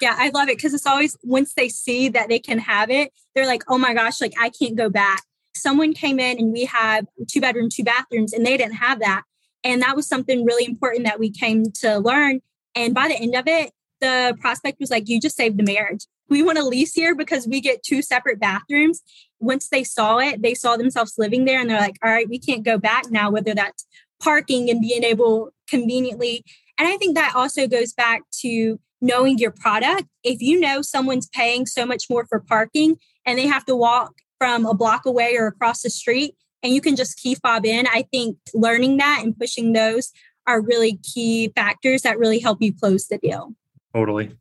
Yeah, 0.00 0.14
I 0.16 0.30
love 0.30 0.48
it 0.48 0.56
because 0.56 0.72
it's 0.72 0.86
always 0.86 1.18
once 1.22 1.52
they 1.52 1.68
see 1.68 2.08
that 2.08 2.30
they 2.30 2.38
can 2.38 2.58
have 2.60 2.90
it, 2.90 3.12
they're 3.34 3.46
like, 3.46 3.62
oh 3.68 3.76
my 3.76 3.92
gosh, 3.92 4.22
like 4.22 4.32
I 4.40 4.48
can't 4.48 4.74
go 4.74 4.88
back. 4.88 5.22
Someone 5.56 5.92
came 5.92 6.18
in 6.18 6.38
and 6.38 6.52
we 6.52 6.64
have 6.66 7.06
two 7.28 7.40
bedroom, 7.40 7.68
two 7.70 7.84
bathrooms, 7.84 8.32
and 8.32 8.44
they 8.44 8.56
didn't 8.56 8.74
have 8.74 9.00
that. 9.00 9.22
And 9.64 9.82
that 9.82 9.96
was 9.96 10.06
something 10.06 10.44
really 10.44 10.64
important 10.64 11.04
that 11.04 11.18
we 11.18 11.30
came 11.30 11.70
to 11.80 11.98
learn. 11.98 12.40
And 12.74 12.94
by 12.94 13.08
the 13.08 13.16
end 13.16 13.34
of 13.34 13.46
it, 13.46 13.72
the 14.00 14.36
prospect 14.40 14.78
was 14.78 14.90
like, 14.90 15.08
you 15.08 15.20
just 15.20 15.36
saved 15.36 15.58
the 15.58 15.64
marriage 15.64 16.06
we 16.28 16.42
want 16.42 16.58
to 16.58 16.64
lease 16.64 16.94
here 16.94 17.14
because 17.14 17.46
we 17.46 17.60
get 17.60 17.82
two 17.82 18.02
separate 18.02 18.40
bathrooms. 18.40 19.02
Once 19.40 19.68
they 19.68 19.84
saw 19.84 20.18
it, 20.18 20.42
they 20.42 20.54
saw 20.54 20.76
themselves 20.76 21.14
living 21.18 21.44
there 21.44 21.60
and 21.60 21.70
they're 21.70 21.80
like, 21.80 21.96
all 22.02 22.10
right, 22.10 22.28
we 22.28 22.38
can't 22.38 22.64
go 22.64 22.78
back 22.78 23.10
now, 23.10 23.30
whether 23.30 23.54
that's 23.54 23.86
parking 24.20 24.70
and 24.70 24.80
being 24.80 25.04
able 25.04 25.50
conveniently. 25.68 26.44
And 26.78 26.88
I 26.88 26.96
think 26.96 27.16
that 27.16 27.34
also 27.34 27.66
goes 27.66 27.92
back 27.92 28.22
to 28.40 28.80
knowing 29.00 29.38
your 29.38 29.50
product. 29.50 30.04
If 30.24 30.40
you 30.40 30.58
know 30.58 30.82
someone's 30.82 31.28
paying 31.28 31.66
so 31.66 31.86
much 31.86 32.04
more 32.08 32.26
for 32.26 32.40
parking 32.40 32.96
and 33.24 33.38
they 33.38 33.46
have 33.46 33.64
to 33.66 33.76
walk 33.76 34.14
from 34.38 34.66
a 34.66 34.74
block 34.74 35.06
away 35.06 35.36
or 35.36 35.46
across 35.46 35.82
the 35.82 35.90
street 35.90 36.34
and 36.62 36.74
you 36.74 36.80
can 36.80 36.96
just 36.96 37.18
key 37.18 37.34
fob 37.34 37.64
in, 37.64 37.86
I 37.86 38.02
think 38.10 38.38
learning 38.54 38.96
that 38.98 39.20
and 39.22 39.38
pushing 39.38 39.72
those 39.72 40.12
are 40.46 40.60
really 40.60 40.98
key 41.02 41.52
factors 41.54 42.02
that 42.02 42.18
really 42.18 42.38
help 42.38 42.62
you 42.62 42.72
close 42.72 43.08
the 43.08 43.18
deal. 43.18 43.54
Totally. 43.94 44.36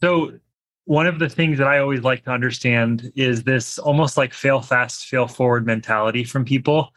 So 0.00 0.32
one 0.84 1.06
of 1.06 1.18
the 1.18 1.28
things 1.28 1.58
that 1.58 1.66
I 1.66 1.78
always 1.78 2.02
like 2.02 2.24
to 2.24 2.30
understand 2.30 3.10
is 3.14 3.44
this 3.44 3.78
almost 3.78 4.16
like 4.16 4.34
fail 4.34 4.60
fast, 4.60 5.06
fail 5.06 5.26
forward 5.26 5.66
mentality 5.66 6.24
from 6.24 6.44
people. 6.44 6.92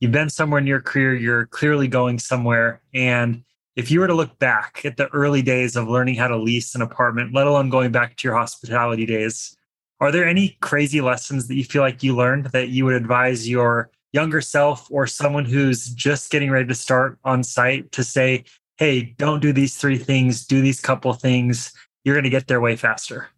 You've 0.00 0.12
been 0.12 0.30
somewhere 0.30 0.60
in 0.60 0.66
your 0.66 0.80
career, 0.80 1.14
you're 1.14 1.46
clearly 1.46 1.88
going 1.88 2.18
somewhere. 2.18 2.80
And 2.94 3.44
if 3.76 3.90
you 3.90 4.00
were 4.00 4.06
to 4.06 4.14
look 4.14 4.38
back 4.38 4.82
at 4.84 4.96
the 4.96 5.08
early 5.08 5.42
days 5.42 5.76
of 5.76 5.88
learning 5.88 6.16
how 6.16 6.28
to 6.28 6.36
lease 6.36 6.74
an 6.74 6.82
apartment, 6.82 7.34
let 7.34 7.46
alone 7.46 7.70
going 7.70 7.90
back 7.90 8.16
to 8.16 8.28
your 8.28 8.36
hospitality 8.36 9.06
days, 9.06 9.56
are 10.02 10.10
there 10.10 10.26
any 10.26 10.58
crazy 10.60 11.00
lessons 11.00 11.46
that 11.46 11.54
you 11.54 11.62
feel 11.62 11.80
like 11.80 12.02
you 12.02 12.16
learned 12.16 12.46
that 12.46 12.70
you 12.70 12.84
would 12.84 12.96
advise 12.96 13.48
your 13.48 13.88
younger 14.12 14.40
self 14.40 14.90
or 14.90 15.06
someone 15.06 15.44
who's 15.44 15.90
just 15.90 16.32
getting 16.32 16.50
ready 16.50 16.66
to 16.66 16.74
start 16.74 17.20
on 17.22 17.44
site 17.44 17.92
to 17.92 18.02
say, 18.02 18.42
hey, 18.78 19.14
don't 19.16 19.38
do 19.38 19.52
these 19.52 19.76
three 19.76 19.96
things, 19.96 20.44
do 20.44 20.60
these 20.60 20.80
couple 20.80 21.12
things, 21.12 21.72
you're 22.04 22.16
going 22.16 22.24
to 22.24 22.30
get 22.30 22.48
there 22.48 22.60
way 22.60 22.74
faster. 22.74 23.28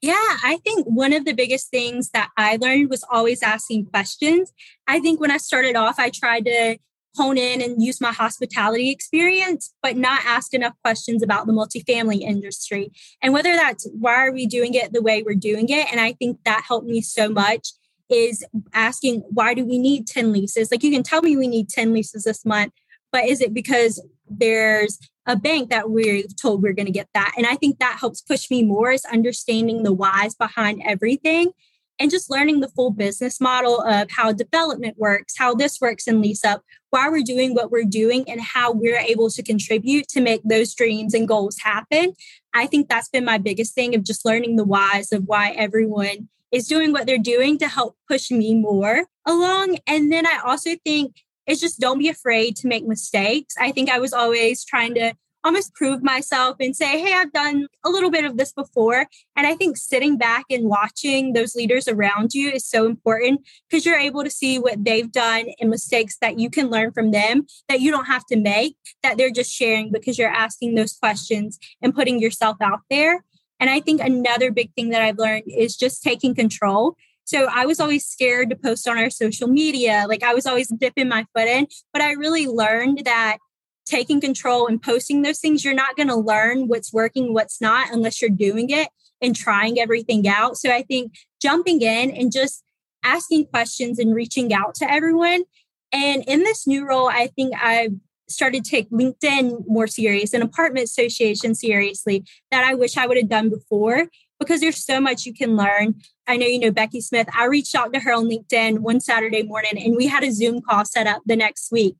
Yeah, 0.00 0.14
I 0.14 0.58
think 0.64 0.86
one 0.86 1.12
of 1.12 1.26
the 1.26 1.34
biggest 1.34 1.70
things 1.70 2.08
that 2.14 2.30
I 2.38 2.56
learned 2.56 2.88
was 2.88 3.04
always 3.10 3.42
asking 3.42 3.84
questions. 3.86 4.54
I 4.88 4.98
think 4.98 5.20
when 5.20 5.30
I 5.30 5.36
started 5.36 5.76
off, 5.76 5.98
I 5.98 6.08
tried 6.08 6.46
to 6.46 6.78
hone 7.16 7.38
in 7.38 7.62
and 7.62 7.82
use 7.82 8.00
my 8.00 8.12
hospitality 8.12 8.90
experience, 8.90 9.72
but 9.82 9.96
not 9.96 10.20
ask 10.24 10.54
enough 10.54 10.74
questions 10.82 11.22
about 11.22 11.46
the 11.46 11.52
multifamily 11.52 12.20
industry 12.20 12.90
and 13.22 13.32
whether 13.32 13.54
that's 13.54 13.88
why 13.98 14.14
are 14.14 14.32
we 14.32 14.46
doing 14.46 14.74
it 14.74 14.92
the 14.92 15.02
way 15.02 15.22
we're 15.22 15.34
doing 15.34 15.68
it. 15.68 15.90
And 15.90 16.00
I 16.00 16.12
think 16.12 16.38
that 16.44 16.64
helped 16.66 16.86
me 16.86 17.00
so 17.00 17.28
much 17.28 17.68
is 18.08 18.44
asking, 18.72 19.22
why 19.30 19.54
do 19.54 19.64
we 19.64 19.78
need 19.78 20.06
10 20.06 20.32
leases? 20.32 20.70
Like 20.70 20.82
you 20.82 20.92
can 20.92 21.02
tell 21.02 21.22
me 21.22 21.36
we 21.36 21.48
need 21.48 21.68
10 21.68 21.92
leases 21.92 22.24
this 22.24 22.44
month, 22.44 22.72
but 23.10 23.24
is 23.24 23.40
it 23.40 23.52
because 23.52 24.04
there's 24.28 24.98
a 25.26 25.36
bank 25.36 25.70
that 25.70 25.90
we're 25.90 26.22
told 26.40 26.62
we're 26.62 26.72
going 26.72 26.86
to 26.86 26.92
get 26.92 27.08
that? 27.14 27.34
And 27.36 27.46
I 27.46 27.56
think 27.56 27.78
that 27.78 27.98
helps 27.98 28.20
push 28.20 28.50
me 28.50 28.62
more 28.62 28.92
is 28.92 29.04
understanding 29.04 29.82
the 29.82 29.92
whys 29.92 30.34
behind 30.34 30.82
everything 30.84 31.50
and 31.98 32.10
just 32.10 32.30
learning 32.30 32.60
the 32.60 32.68
full 32.68 32.90
business 32.90 33.40
model 33.40 33.80
of 33.80 34.10
how 34.10 34.32
development 34.32 34.96
works, 34.98 35.34
how 35.36 35.54
this 35.54 35.80
works 35.80 36.06
in 36.06 36.20
lease 36.20 36.44
up, 36.44 36.62
why 36.90 37.08
we're 37.08 37.22
doing 37.22 37.54
what 37.54 37.70
we're 37.70 37.84
doing, 37.84 38.28
and 38.28 38.40
how 38.40 38.72
we're 38.72 38.98
able 38.98 39.30
to 39.30 39.42
contribute 39.42 40.08
to 40.08 40.20
make 40.20 40.42
those 40.44 40.74
dreams 40.74 41.14
and 41.14 41.28
goals 41.28 41.58
happen. 41.62 42.12
I 42.54 42.66
think 42.66 42.88
that's 42.88 43.08
been 43.08 43.24
my 43.24 43.38
biggest 43.38 43.74
thing 43.74 43.94
of 43.94 44.04
just 44.04 44.24
learning 44.24 44.56
the 44.56 44.64
whys 44.64 45.12
of 45.12 45.24
why 45.24 45.50
everyone 45.50 46.28
is 46.52 46.68
doing 46.68 46.92
what 46.92 47.06
they're 47.06 47.18
doing 47.18 47.58
to 47.58 47.68
help 47.68 47.96
push 48.08 48.30
me 48.30 48.54
more 48.54 49.04
along. 49.26 49.78
And 49.86 50.12
then 50.12 50.26
I 50.26 50.40
also 50.44 50.70
think 50.84 51.16
it's 51.46 51.60
just 51.60 51.80
don't 51.80 51.98
be 51.98 52.08
afraid 52.08 52.56
to 52.56 52.68
make 52.68 52.86
mistakes. 52.86 53.54
I 53.60 53.72
think 53.72 53.90
I 53.90 53.98
was 53.98 54.12
always 54.12 54.64
trying 54.64 54.94
to 54.94 55.14
almost 55.46 55.74
prove 55.74 56.02
myself 56.02 56.56
and 56.58 56.74
say, 56.74 57.00
hey, 57.00 57.12
I've 57.14 57.32
done 57.32 57.68
a 57.84 57.88
little 57.88 58.10
bit 58.10 58.24
of 58.24 58.36
this 58.36 58.52
before. 58.52 59.06
And 59.36 59.46
I 59.46 59.54
think 59.54 59.76
sitting 59.76 60.18
back 60.18 60.44
and 60.50 60.64
watching 60.64 61.34
those 61.34 61.54
leaders 61.54 61.86
around 61.86 62.34
you 62.34 62.50
is 62.50 62.66
so 62.66 62.84
important 62.86 63.46
because 63.70 63.86
you're 63.86 63.98
able 63.98 64.24
to 64.24 64.30
see 64.30 64.58
what 64.58 64.84
they've 64.84 65.10
done 65.10 65.46
and 65.60 65.70
mistakes 65.70 66.16
that 66.20 66.40
you 66.40 66.50
can 66.50 66.68
learn 66.68 66.90
from 66.90 67.12
them 67.12 67.46
that 67.68 67.80
you 67.80 67.92
don't 67.92 68.06
have 68.06 68.26
to 68.26 68.36
make, 68.36 68.76
that 69.04 69.16
they're 69.16 69.30
just 69.30 69.52
sharing 69.52 69.92
because 69.92 70.18
you're 70.18 70.28
asking 70.28 70.74
those 70.74 70.94
questions 70.94 71.60
and 71.80 71.94
putting 71.94 72.20
yourself 72.20 72.56
out 72.60 72.80
there. 72.90 73.24
And 73.60 73.70
I 73.70 73.78
think 73.78 74.00
another 74.00 74.50
big 74.50 74.74
thing 74.74 74.90
that 74.90 75.00
I've 75.00 75.18
learned 75.18 75.44
is 75.46 75.76
just 75.76 76.02
taking 76.02 76.34
control. 76.34 76.96
So 77.24 77.48
I 77.52 77.66
was 77.66 77.80
always 77.80 78.04
scared 78.04 78.50
to 78.50 78.56
post 78.56 78.86
on 78.86 78.98
our 78.98 79.10
social 79.10 79.48
media. 79.48 80.06
Like 80.08 80.22
I 80.22 80.34
was 80.34 80.46
always 80.46 80.68
dipping 80.68 81.08
my 81.08 81.24
foot 81.36 81.48
in, 81.48 81.66
but 81.92 82.02
I 82.02 82.12
really 82.12 82.46
learned 82.46 83.02
that 83.04 83.38
taking 83.86 84.20
control 84.20 84.66
and 84.66 84.82
posting 84.82 85.22
those 85.22 85.38
things, 85.38 85.64
you're 85.64 85.74
not 85.74 85.96
going 85.96 86.08
to 86.08 86.16
learn 86.16 86.68
what's 86.68 86.92
working, 86.92 87.32
what's 87.32 87.60
not, 87.60 87.92
unless 87.92 88.20
you're 88.20 88.30
doing 88.30 88.70
it 88.70 88.88
and 89.22 89.34
trying 89.34 89.78
everything 89.78 90.28
out. 90.28 90.56
So 90.56 90.70
I 90.70 90.82
think 90.82 91.12
jumping 91.40 91.80
in 91.80 92.10
and 92.10 92.32
just 92.32 92.62
asking 93.04 93.46
questions 93.46 93.98
and 93.98 94.14
reaching 94.14 94.52
out 94.52 94.74
to 94.76 94.90
everyone. 94.90 95.44
And 95.92 96.24
in 96.26 96.40
this 96.40 96.66
new 96.66 96.86
role, 96.86 97.08
I 97.08 97.28
think 97.28 97.54
I've 97.62 97.92
started 98.28 98.64
to 98.64 98.70
take 98.70 98.90
LinkedIn 98.90 99.66
more 99.68 99.86
serious 99.86 100.34
and 100.34 100.42
apartment 100.42 100.84
association 100.84 101.54
seriously 101.54 102.24
that 102.50 102.64
I 102.64 102.74
wish 102.74 102.96
I 102.96 103.06
would 103.06 103.16
have 103.16 103.28
done 103.28 103.50
before 103.50 104.08
because 104.38 104.60
there's 104.60 104.84
so 104.84 105.00
much 105.00 105.24
you 105.24 105.32
can 105.32 105.56
learn. 105.56 105.94
I 106.26 106.36
know 106.36 106.46
you 106.46 106.58
know 106.58 106.72
Becky 106.72 107.00
Smith. 107.00 107.28
I 107.34 107.44
reached 107.46 107.74
out 107.74 107.92
to 107.92 108.00
her 108.00 108.12
on 108.12 108.28
LinkedIn 108.28 108.80
one 108.80 109.00
Saturday 109.00 109.44
morning 109.44 109.80
and 109.82 109.96
we 109.96 110.08
had 110.08 110.24
a 110.24 110.32
Zoom 110.32 110.60
call 110.60 110.84
set 110.84 111.06
up 111.06 111.22
the 111.24 111.36
next 111.36 111.70
week. 111.70 111.94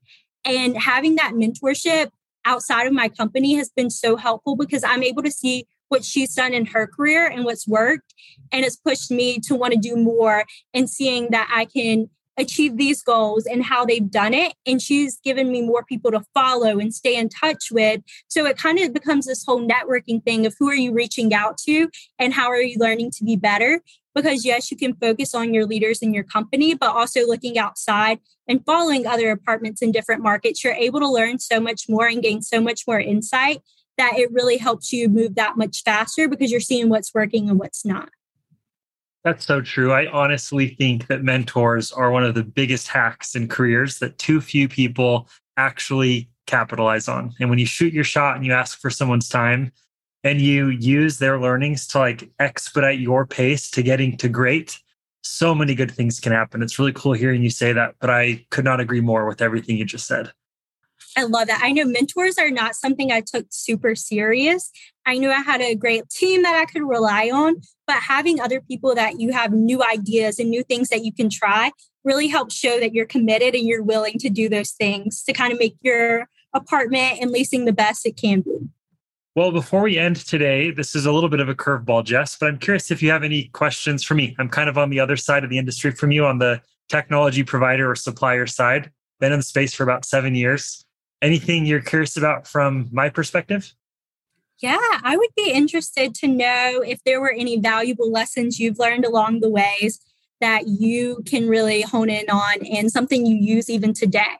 And 0.47 0.77
having 0.77 1.15
that 1.15 1.33
mentorship 1.33 2.09
outside 2.45 2.87
of 2.87 2.93
my 2.93 3.09
company 3.09 3.55
has 3.55 3.69
been 3.69 3.89
so 3.89 4.15
helpful 4.15 4.55
because 4.55 4.83
I'm 4.83 5.03
able 5.03 5.21
to 5.23 5.31
see 5.31 5.67
what 5.89 6.05
she's 6.05 6.33
done 6.33 6.53
in 6.53 6.65
her 6.67 6.87
career 6.87 7.27
and 7.27 7.43
what's 7.43 7.67
worked. 7.67 8.13
And 8.51 8.63
it's 8.65 8.77
pushed 8.77 9.11
me 9.11 9.39
to 9.39 9.55
want 9.55 9.73
to 9.73 9.79
do 9.79 9.97
more 9.97 10.45
and 10.73 10.89
seeing 10.89 11.29
that 11.31 11.51
I 11.53 11.65
can 11.65 12.09
achieve 12.37 12.77
these 12.77 13.01
goals 13.01 13.45
and 13.45 13.63
how 13.63 13.85
they've 13.85 14.09
done 14.09 14.33
it. 14.33 14.53
And 14.65 14.81
she's 14.81 15.19
given 15.19 15.51
me 15.51 15.61
more 15.61 15.83
people 15.83 16.11
to 16.11 16.23
follow 16.33 16.79
and 16.79 16.93
stay 16.93 17.15
in 17.15 17.29
touch 17.29 17.71
with. 17.71 18.01
So 18.27 18.45
it 18.45 18.57
kind 18.57 18.79
of 18.79 18.93
becomes 18.93 19.25
this 19.25 19.43
whole 19.45 19.61
networking 19.61 20.23
thing 20.23 20.45
of 20.45 20.55
who 20.59 20.69
are 20.69 20.75
you 20.75 20.93
reaching 20.93 21.33
out 21.33 21.57
to 21.65 21.89
and 22.19 22.33
how 22.33 22.49
are 22.49 22.61
you 22.61 22.77
learning 22.79 23.11
to 23.17 23.23
be 23.23 23.35
better? 23.35 23.81
Because 24.13 24.45
yes, 24.45 24.71
you 24.71 24.77
can 24.77 24.95
focus 24.95 25.35
on 25.35 25.53
your 25.53 25.65
leaders 25.65 26.01
in 26.01 26.13
your 26.13 26.23
company, 26.23 26.73
but 26.73 26.89
also 26.89 27.25
looking 27.25 27.57
outside 27.57 28.19
and 28.47 28.65
following 28.65 29.05
other 29.05 29.31
apartments 29.31 29.81
in 29.81 29.91
different 29.91 30.23
markets, 30.23 30.63
you're 30.63 30.73
able 30.73 30.99
to 30.99 31.09
learn 31.09 31.39
so 31.39 31.59
much 31.59 31.89
more 31.89 32.07
and 32.07 32.23
gain 32.23 32.41
so 32.41 32.61
much 32.61 32.87
more 32.87 32.99
insight 32.99 33.61
that 33.97 34.17
it 34.17 34.31
really 34.31 34.57
helps 34.57 34.93
you 34.93 35.09
move 35.09 35.35
that 35.35 35.57
much 35.57 35.81
faster 35.83 36.27
because 36.27 36.51
you're 36.51 36.59
seeing 36.59 36.89
what's 36.89 37.13
working 37.13 37.49
and 37.49 37.59
what's 37.59 37.83
not. 37.83 38.09
That's 39.27 39.45
so 39.45 39.59
true. 39.59 39.91
I 39.91 40.09
honestly 40.09 40.69
think 40.69 41.07
that 41.07 41.21
mentors 41.21 41.91
are 41.91 42.11
one 42.11 42.23
of 42.23 42.33
the 42.33 42.45
biggest 42.45 42.87
hacks 42.87 43.35
in 43.35 43.49
careers 43.49 43.99
that 43.99 44.17
too 44.17 44.39
few 44.39 44.69
people 44.69 45.27
actually 45.57 46.29
capitalize 46.45 47.09
on. 47.09 47.35
And 47.41 47.49
when 47.49 47.59
you 47.59 47.65
shoot 47.65 47.91
your 47.91 48.05
shot 48.05 48.37
and 48.37 48.45
you 48.45 48.53
ask 48.53 48.79
for 48.79 48.89
someone's 48.89 49.27
time 49.27 49.73
and 50.23 50.39
you 50.39 50.69
use 50.69 51.17
their 51.17 51.41
learnings 51.41 51.87
to 51.87 51.99
like 51.99 52.29
expedite 52.39 52.99
your 52.99 53.25
pace 53.25 53.69
to 53.71 53.83
getting 53.83 54.15
to 54.15 54.29
great, 54.29 54.79
so 55.23 55.53
many 55.53 55.75
good 55.75 55.91
things 55.91 56.21
can 56.21 56.31
happen. 56.31 56.63
It's 56.63 56.79
really 56.79 56.93
cool 56.93 57.11
hearing 57.11 57.43
you 57.43 57.49
say 57.49 57.73
that, 57.73 57.95
but 57.99 58.09
I 58.09 58.45
could 58.49 58.63
not 58.63 58.79
agree 58.79 59.01
more 59.01 59.27
with 59.27 59.41
everything 59.41 59.75
you 59.75 59.83
just 59.83 60.07
said. 60.07 60.31
I 61.17 61.23
love 61.23 61.47
that. 61.47 61.61
I 61.63 61.71
know 61.71 61.83
mentors 61.83 62.37
are 62.37 62.51
not 62.51 62.75
something 62.75 63.11
I 63.11 63.21
took 63.21 63.47
super 63.49 63.95
serious. 63.95 64.69
I 65.03 65.17
knew 65.17 65.31
I 65.31 65.41
had 65.41 65.61
a 65.61 65.73
great 65.73 66.07
team 66.09 66.43
that 66.43 66.55
I 66.55 66.71
could 66.71 66.87
rely 66.87 67.31
on, 67.33 67.55
but 67.87 67.95
having 67.97 68.39
other 68.39 68.61
people 68.61 68.93
that 68.93 69.19
you 69.19 69.33
have 69.33 69.51
new 69.51 69.83
ideas 69.83 70.37
and 70.37 70.51
new 70.51 70.63
things 70.63 70.89
that 70.89 71.03
you 71.03 71.11
can 71.11 71.31
try 71.31 71.71
really 72.03 72.27
helps 72.27 72.53
show 72.53 72.79
that 72.79 72.93
you're 72.93 73.07
committed 73.07 73.55
and 73.55 73.65
you're 73.65 73.81
willing 73.81 74.19
to 74.19 74.29
do 74.29 74.47
those 74.47 74.71
things 74.71 75.23
to 75.23 75.33
kind 75.33 75.51
of 75.51 75.57
make 75.57 75.75
your 75.81 76.29
apartment 76.53 77.17
and 77.19 77.31
leasing 77.31 77.65
the 77.65 77.73
best 77.73 78.05
it 78.05 78.15
can 78.15 78.41
be. 78.41 78.69
Well, 79.35 79.51
before 79.51 79.81
we 79.81 79.97
end 79.97 80.17
today, 80.17 80.69
this 80.69 80.95
is 80.95 81.07
a 81.07 81.11
little 81.11 81.29
bit 81.29 81.39
of 81.39 81.49
a 81.49 81.55
curveball, 81.55 82.05
Jess, 82.05 82.37
but 82.37 82.47
I'm 82.47 82.59
curious 82.59 82.91
if 82.91 83.01
you 83.01 83.09
have 83.09 83.23
any 83.23 83.45
questions 83.53 84.03
for 84.03 84.13
me. 84.13 84.35
I'm 84.37 84.49
kind 84.49 84.69
of 84.69 84.77
on 84.77 84.91
the 84.91 84.99
other 84.99 85.17
side 85.17 85.43
of 85.43 85.49
the 85.49 85.57
industry 85.57 85.91
from 85.91 86.11
you 86.11 86.25
on 86.25 86.37
the 86.37 86.61
technology 86.89 87.43
provider 87.43 87.89
or 87.89 87.95
supplier 87.95 88.45
side. 88.45 88.91
Been 89.19 89.31
in 89.31 89.39
the 89.39 89.43
space 89.43 89.73
for 89.73 89.83
about 89.83 90.05
seven 90.05 90.35
years. 90.35 90.85
Anything 91.21 91.65
you're 91.65 91.81
curious 91.81 92.17
about 92.17 92.47
from 92.47 92.89
my 92.91 93.09
perspective? 93.09 93.73
Yeah, 94.59 94.77
I 95.03 95.15
would 95.17 95.29
be 95.35 95.51
interested 95.51 96.15
to 96.15 96.27
know 96.27 96.81
if 96.85 97.03
there 97.03 97.21
were 97.21 97.31
any 97.31 97.59
valuable 97.59 98.11
lessons 98.11 98.59
you've 98.59 98.79
learned 98.79 99.05
along 99.05 99.39
the 99.39 99.49
ways 99.49 99.99
that 100.41 100.67
you 100.67 101.23
can 101.25 101.47
really 101.47 101.81
hone 101.81 102.09
in 102.09 102.29
on 102.29 102.65
and 102.65 102.91
something 102.91 103.25
you 103.25 103.35
use 103.35 103.69
even 103.69 103.93
today. 103.93 104.37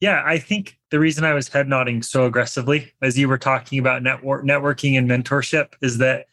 Yeah, 0.00 0.22
I 0.24 0.38
think 0.38 0.78
the 0.90 1.00
reason 1.00 1.24
I 1.24 1.32
was 1.32 1.48
head 1.48 1.68
nodding 1.68 2.02
so 2.02 2.26
aggressively 2.26 2.92
as 3.02 3.18
you 3.18 3.28
were 3.28 3.38
talking 3.38 3.78
about 3.78 4.02
network 4.02 4.44
networking 4.44 4.98
and 4.98 5.08
mentorship 5.08 5.72
is 5.80 5.98
that 5.98 6.26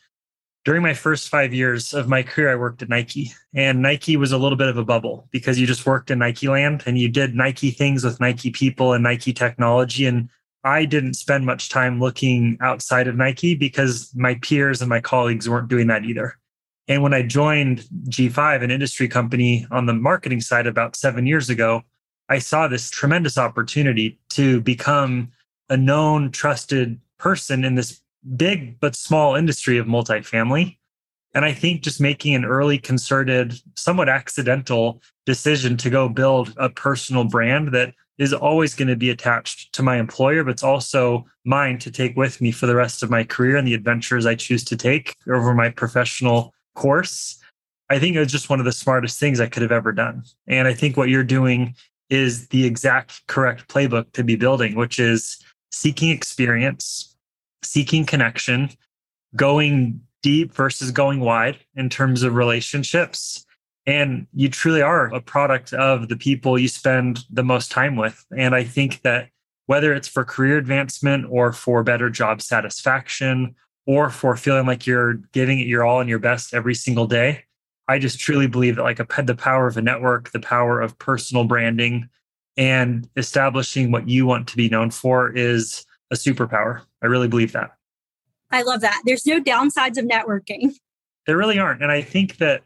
during 0.65 0.81
my 0.81 0.93
first 0.93 1.29
five 1.29 1.53
years 1.53 1.93
of 1.93 2.07
my 2.07 2.23
career, 2.23 2.51
I 2.51 2.55
worked 2.55 2.81
at 2.81 2.89
Nike, 2.89 3.31
and 3.53 3.81
Nike 3.81 4.15
was 4.15 4.31
a 4.31 4.37
little 4.37 4.57
bit 4.57 4.69
of 4.69 4.77
a 4.77 4.85
bubble 4.85 5.27
because 5.31 5.59
you 5.59 5.67
just 5.67 5.85
worked 5.85 6.09
in 6.09 6.19
Nike 6.19 6.47
land 6.47 6.83
and 6.85 6.97
you 6.97 7.09
did 7.09 7.35
Nike 7.35 7.71
things 7.71 8.03
with 8.03 8.19
Nike 8.21 8.49
people 8.49 8.93
and 8.93 9.03
Nike 9.03 9.33
technology. 9.33 10.05
And 10.05 10.29
I 10.63 10.85
didn't 10.85 11.15
spend 11.15 11.45
much 11.45 11.67
time 11.67 11.99
looking 11.99 12.57
outside 12.61 13.07
of 13.07 13.17
Nike 13.17 13.55
because 13.55 14.11
my 14.15 14.35
peers 14.35 14.81
and 14.81 14.89
my 14.89 15.01
colleagues 15.01 15.49
weren't 15.49 15.67
doing 15.67 15.87
that 15.87 16.05
either. 16.05 16.37
And 16.87 17.03
when 17.03 17.13
I 17.13 17.23
joined 17.23 17.85
G5, 18.09 18.63
an 18.63 18.71
industry 18.71 19.07
company 19.07 19.67
on 19.71 19.85
the 19.85 19.93
marketing 19.93 20.41
side 20.41 20.67
about 20.67 20.95
seven 20.95 21.25
years 21.25 21.49
ago, 21.49 21.81
I 22.29 22.39
saw 22.39 22.67
this 22.67 22.89
tremendous 22.89 23.37
opportunity 23.37 24.19
to 24.29 24.61
become 24.61 25.31
a 25.69 25.75
known, 25.75 26.31
trusted 26.31 26.99
person 27.17 27.63
in 27.65 27.75
this 27.75 28.02
big 28.35 28.79
but 28.79 28.95
small 28.95 29.35
industry 29.35 29.77
of 29.77 29.85
multifamily. 29.85 30.77
And 31.35 31.45
I 31.45 31.53
think 31.53 31.81
just 31.81 31.99
making 31.99 32.35
an 32.35 32.45
early, 32.45 32.77
concerted, 32.77 33.55
somewhat 33.75 34.07
accidental 34.07 35.01
decision 35.25 35.77
to 35.77 35.89
go 35.89 36.07
build 36.07 36.53
a 36.57 36.69
personal 36.69 37.23
brand 37.23 37.69
that 37.73 37.93
is 38.19 38.33
always 38.33 38.75
going 38.75 38.87
to 38.87 38.95
be 38.95 39.09
attached 39.09 39.73
to 39.73 39.81
my 39.81 39.97
employer, 39.97 40.43
but 40.43 40.51
it's 40.51 40.63
also 40.63 41.25
mine 41.45 41.79
to 41.79 41.89
take 41.89 42.15
with 42.15 42.39
me 42.39 42.51
for 42.51 42.67
the 42.67 42.75
rest 42.75 43.01
of 43.01 43.09
my 43.09 43.23
career 43.23 43.57
and 43.57 43.67
the 43.67 43.73
adventures 43.73 44.25
I 44.25 44.35
choose 44.35 44.63
to 44.65 44.77
take 44.77 45.15
over 45.27 45.53
my 45.55 45.69
professional 45.69 46.53
course. 46.75 47.39
I 47.89 47.99
think 47.99 48.15
it 48.15 48.19
was 48.19 48.31
just 48.31 48.49
one 48.49 48.59
of 48.59 48.65
the 48.65 48.71
smartest 48.71 49.19
things 49.19 49.39
I 49.39 49.47
could 49.47 49.63
have 49.63 49.71
ever 49.71 49.91
done. 49.91 50.23
And 50.47 50.67
I 50.67 50.73
think 50.73 50.95
what 50.95 51.09
you're 51.09 51.23
doing 51.23 51.75
is 52.09 52.47
the 52.49 52.65
exact 52.65 53.25
correct 53.27 53.67
playbook 53.67 54.11
to 54.13 54.23
be 54.23 54.35
building, 54.35 54.75
which 54.75 54.99
is 54.99 55.43
seeking 55.71 56.09
experience, 56.09 57.12
seeking 57.65 58.05
connection, 58.05 58.69
going 59.35 60.01
deep 60.21 60.53
versus 60.53 60.91
going 60.91 61.19
wide 61.19 61.57
in 61.75 61.89
terms 61.89 62.23
of 62.23 62.35
relationships. 62.35 63.45
And 63.85 64.27
you 64.33 64.49
truly 64.49 64.81
are 64.81 65.13
a 65.13 65.19
product 65.19 65.73
of 65.73 66.07
the 66.07 66.15
people 66.15 66.57
you 66.57 66.69
spend 66.69 67.25
the 67.29 67.43
most 67.43 67.71
time 67.71 67.95
with. 67.95 68.25
And 68.35 68.55
I 68.55 68.63
think 68.63 69.01
that 69.01 69.29
whether 69.65 69.93
it's 69.93 70.07
for 70.07 70.23
career 70.23 70.57
advancement 70.57 71.25
or 71.29 71.51
for 71.51 71.83
better 71.83 72.09
job 72.09 72.41
satisfaction 72.41 73.55
or 73.85 74.09
for 74.09 74.37
feeling 74.37 74.65
like 74.65 74.87
you're 74.87 75.15
giving 75.33 75.59
it 75.59 75.67
your 75.67 75.83
all 75.83 75.99
and 75.99 76.09
your 76.09 76.19
best 76.19 76.53
every 76.53 76.75
single 76.75 77.07
day, 77.07 77.43
I 77.87 77.99
just 77.99 78.19
truly 78.19 78.47
believe 78.47 78.77
that 78.77 78.83
like 78.83 78.99
a, 78.99 79.23
the 79.23 79.35
power 79.35 79.67
of 79.67 79.75
a 79.75 79.81
network, 79.81 80.31
the 80.31 80.39
power 80.39 80.79
of 80.79 80.97
personal 80.99 81.43
branding, 81.43 82.09
and 82.55 83.09
establishing 83.17 83.91
what 83.91 84.07
you 84.07 84.25
want 84.25 84.47
to 84.49 84.57
be 84.57 84.69
known 84.69 84.91
for 84.91 85.35
is 85.35 85.85
a 86.13 86.15
superpower. 86.15 86.81
I 87.01 87.07
really 87.07 87.27
believe 87.27 87.51
that. 87.51 87.71
I 88.51 88.61
love 88.61 88.81
that. 88.81 89.01
There's 89.05 89.25
no 89.25 89.41
downsides 89.41 89.97
of 89.97 90.05
networking. 90.05 90.73
There 91.25 91.37
really 91.37 91.59
aren't. 91.59 91.81
And 91.81 91.91
I 91.91 92.01
think 92.01 92.37
that 92.37 92.61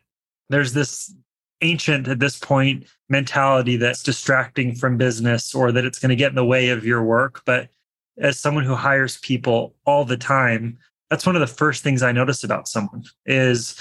there's 0.49 0.73
this 0.73 1.13
ancient 1.61 2.07
at 2.07 2.19
this 2.19 2.37
point 2.37 2.85
mentality 3.09 3.77
that's 3.77 4.03
distracting 4.03 4.75
from 4.75 4.97
business 4.97 5.55
or 5.55 5.71
that 5.71 5.85
it's 5.85 5.97
going 5.97 6.09
to 6.09 6.15
get 6.15 6.29
in 6.29 6.35
the 6.35 6.45
way 6.45 6.69
of 6.69 6.85
your 6.85 7.03
work. 7.03 7.41
But 7.45 7.69
as 8.17 8.39
someone 8.39 8.63
who 8.63 8.75
hires 8.75 9.17
people 9.19 9.75
all 9.85 10.05
the 10.05 10.17
time, 10.17 10.77
that's 11.09 11.25
one 11.25 11.35
of 11.35 11.39
the 11.39 11.47
first 11.47 11.83
things 11.83 12.03
I 12.03 12.11
notice 12.11 12.43
about 12.43 12.67
someone 12.67 13.03
is 13.25 13.75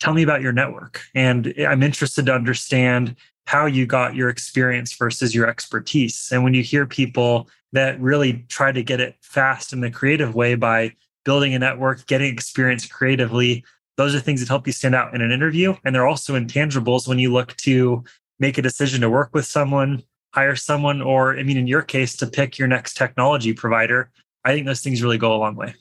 tell 0.00 0.14
me 0.14 0.22
about 0.22 0.42
your 0.42 0.52
network. 0.52 1.00
And 1.14 1.54
I'm 1.66 1.82
interested 1.82 2.26
to 2.26 2.34
understand 2.34 3.16
how 3.46 3.66
you 3.66 3.86
got 3.86 4.16
your 4.16 4.28
experience 4.28 4.92
versus 4.94 5.34
your 5.34 5.46
expertise. 5.46 6.28
And 6.32 6.42
when 6.42 6.54
you 6.54 6.62
hear 6.62 6.86
people 6.86 7.48
that 7.72 8.00
really 8.00 8.44
try 8.48 8.72
to 8.72 8.82
get 8.82 9.00
it 9.00 9.16
fast 9.22 9.72
in 9.72 9.80
the 9.80 9.90
creative 9.90 10.34
way 10.34 10.54
by 10.54 10.92
building 11.24 11.54
a 11.54 11.58
network, 11.58 12.06
getting 12.06 12.32
experience 12.32 12.86
creatively, 12.86 13.64
those 13.96 14.14
are 14.14 14.20
things 14.20 14.40
that 14.40 14.48
help 14.48 14.66
you 14.66 14.72
stand 14.72 14.94
out 14.94 15.14
in 15.14 15.20
an 15.20 15.30
interview. 15.30 15.74
And 15.84 15.94
they're 15.94 16.06
also 16.06 16.38
intangibles 16.38 17.06
when 17.06 17.18
you 17.18 17.32
look 17.32 17.56
to 17.58 18.04
make 18.38 18.58
a 18.58 18.62
decision 18.62 19.00
to 19.02 19.10
work 19.10 19.30
with 19.32 19.46
someone, 19.46 20.02
hire 20.34 20.56
someone, 20.56 21.00
or 21.00 21.38
I 21.38 21.42
mean, 21.42 21.56
in 21.56 21.66
your 21.66 21.82
case, 21.82 22.16
to 22.16 22.26
pick 22.26 22.58
your 22.58 22.68
next 22.68 22.94
technology 22.94 23.52
provider. 23.52 24.10
I 24.44 24.52
think 24.52 24.66
those 24.66 24.80
things 24.80 25.02
really 25.02 25.18
go 25.18 25.34
a 25.34 25.36
long 25.36 25.54
way. 25.54 25.74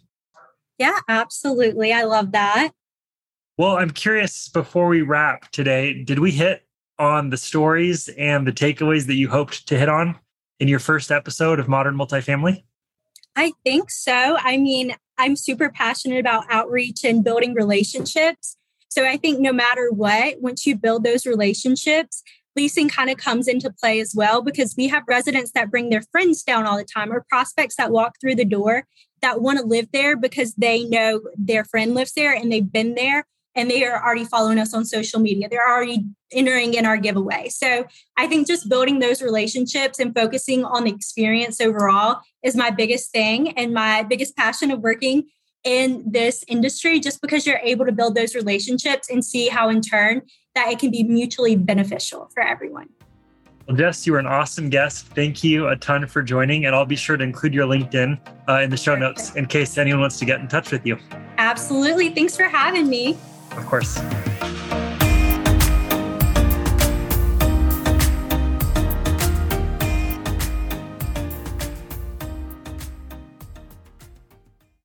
Yeah, 0.78 1.00
absolutely. 1.08 1.94
I 1.94 2.04
love 2.04 2.32
that. 2.32 2.72
Well, 3.58 3.78
I'm 3.78 3.92
curious 3.92 4.50
before 4.50 4.88
we 4.88 5.02
wrap 5.02 5.52
today, 5.52 6.04
did 6.04 6.20
we 6.20 6.32
hit 6.32 6.66
on 7.00 7.30
the 7.30 7.38
stories 7.38 8.10
and 8.10 8.46
the 8.46 8.52
takeaways 8.52 9.08
that 9.08 9.16
you 9.16 9.30
hoped 9.30 9.68
to 9.68 9.78
hit 9.78 9.90
on 9.90 10.18
in 10.62 10.68
your 10.68 10.80
first 10.80 11.12
episode 11.12 11.60
of 11.60 11.68
Modern 11.68 11.98
Multifamily? 11.98 12.64
I 13.36 13.52
think 13.66 13.90
so. 13.90 14.38
I 14.40 14.58
mean, 14.58 14.94
I'm 15.18 15.36
super 15.36 15.70
passionate 15.70 16.20
about 16.20 16.46
outreach 16.50 17.04
and 17.04 17.24
building 17.24 17.56
relationships. 17.56 18.58
So 18.88 19.04
I 19.04 19.18
think 19.18 19.40
no 19.40 19.52
matter 19.52 19.90
what, 19.92 20.40
once 20.40 20.68
you 20.68 20.76
build 20.76 21.04
those 21.04 21.26
relationships, 21.26 22.22
leasing 22.56 22.90
kind 22.90 23.10
of 23.10 23.18
comes 23.18 23.48
into 23.48 23.72
play 23.72 24.00
as 24.00 24.14
well 24.16 24.44
because 24.44 24.76
we 24.78 24.88
have 24.90 25.04
residents 25.08 25.52
that 25.56 25.72
bring 25.72 25.90
their 25.90 26.04
friends 26.12 26.44
down 26.44 26.68
all 26.68 26.78
the 26.78 26.86
time 26.86 27.12
or 27.12 27.26
prospects 27.28 27.78
that 27.78 27.92
walk 27.92 28.18
through 28.22 28.36
the 28.36 28.46
door 28.46 28.86
that 29.22 29.42
want 29.42 29.58
to 29.58 29.66
live 29.66 29.88
there 29.92 30.16
because 30.16 30.54
they 30.56 30.84
know 30.84 31.22
their 31.36 31.64
friend 31.66 31.96
lives 31.96 32.14
there 32.14 32.34
and 32.34 32.52
they've 32.52 32.72
been 32.72 32.94
there 32.94 33.26
and 33.56 33.70
they 33.70 33.84
are 33.86 34.04
already 34.04 34.26
following 34.26 34.60
us 34.60 34.74
on 34.74 34.86
social 34.86 35.20
media. 35.20 35.50
They're 35.50 35.70
already 35.70 36.06
entering 36.32 36.74
in 36.74 36.86
our 36.86 36.98
giveaway. 36.98 37.50
So 37.50 37.86
I 38.18 38.28
think 38.28 38.48
just 38.48 38.70
building 38.70 39.00
those 39.00 39.22
relationships 39.22 40.00
and 40.00 40.16
focusing 40.16 40.64
on 40.64 40.86
the 40.86 40.92
experience 40.92 41.60
overall 41.60 42.22
is 42.44 42.56
my 42.56 42.72
biggest 42.72 43.12
thing 43.12 43.52
and 43.58 43.74
my 43.74 44.04
biggest 44.04 44.38
passion 44.38 44.72
of 44.72 44.80
working 44.80 45.26
in 45.64 46.04
this 46.10 46.44
industry, 46.48 47.00
just 47.00 47.22
because 47.22 47.46
you're 47.46 47.60
able 47.64 47.86
to 47.86 47.92
build 47.92 48.16
those 48.16 48.34
relationships 48.34 49.10
and 49.10 49.24
see 49.24 49.48
how, 49.48 49.70
in 49.70 49.82
turn, 49.82 50.22
that 50.56 50.70
it 50.70 50.80
can 50.80 50.90
be 50.90 51.04
mutually 51.04 51.56
beneficial 51.56 52.30
for 52.34 52.42
everyone. 52.42 52.90
Well, 53.68 53.78
Jess, 53.78 54.08
you 54.08 54.14
were 54.14 54.20
an 54.20 54.26
awesome 54.26 54.70
guest. 54.70 55.06
Thank 55.08 55.44
you 55.44 55.68
a 55.68 55.76
ton 55.76 56.08
for 56.08 56.24
joining, 56.24 56.66
and 56.66 56.76
I'll 56.76 56.86
be 56.86 56.96
sure 56.96 57.16
to 57.16 57.24
include 57.24 57.54
your 57.54 57.68
LinkedIn 57.68 58.20
uh, 58.50 58.62
in 58.62 58.72
the 58.72 58.78
show 58.78 58.96
notes 58.96 59.36
in 59.36 59.46
case 59.46 59.78
anyone 59.78 60.02
wants 60.02 60.18
to 60.20 60.26
get 60.26 60.40
in 60.40 60.48
touch 60.48 60.72
with 60.72 60.86
you. 60.86 60.98
Absolutely. 61.38 62.10
Thanks 62.10 62.36
for 62.36 62.46
having 62.46 62.90
me. 62.90 63.18
Of 63.58 63.66
course. 63.66 64.02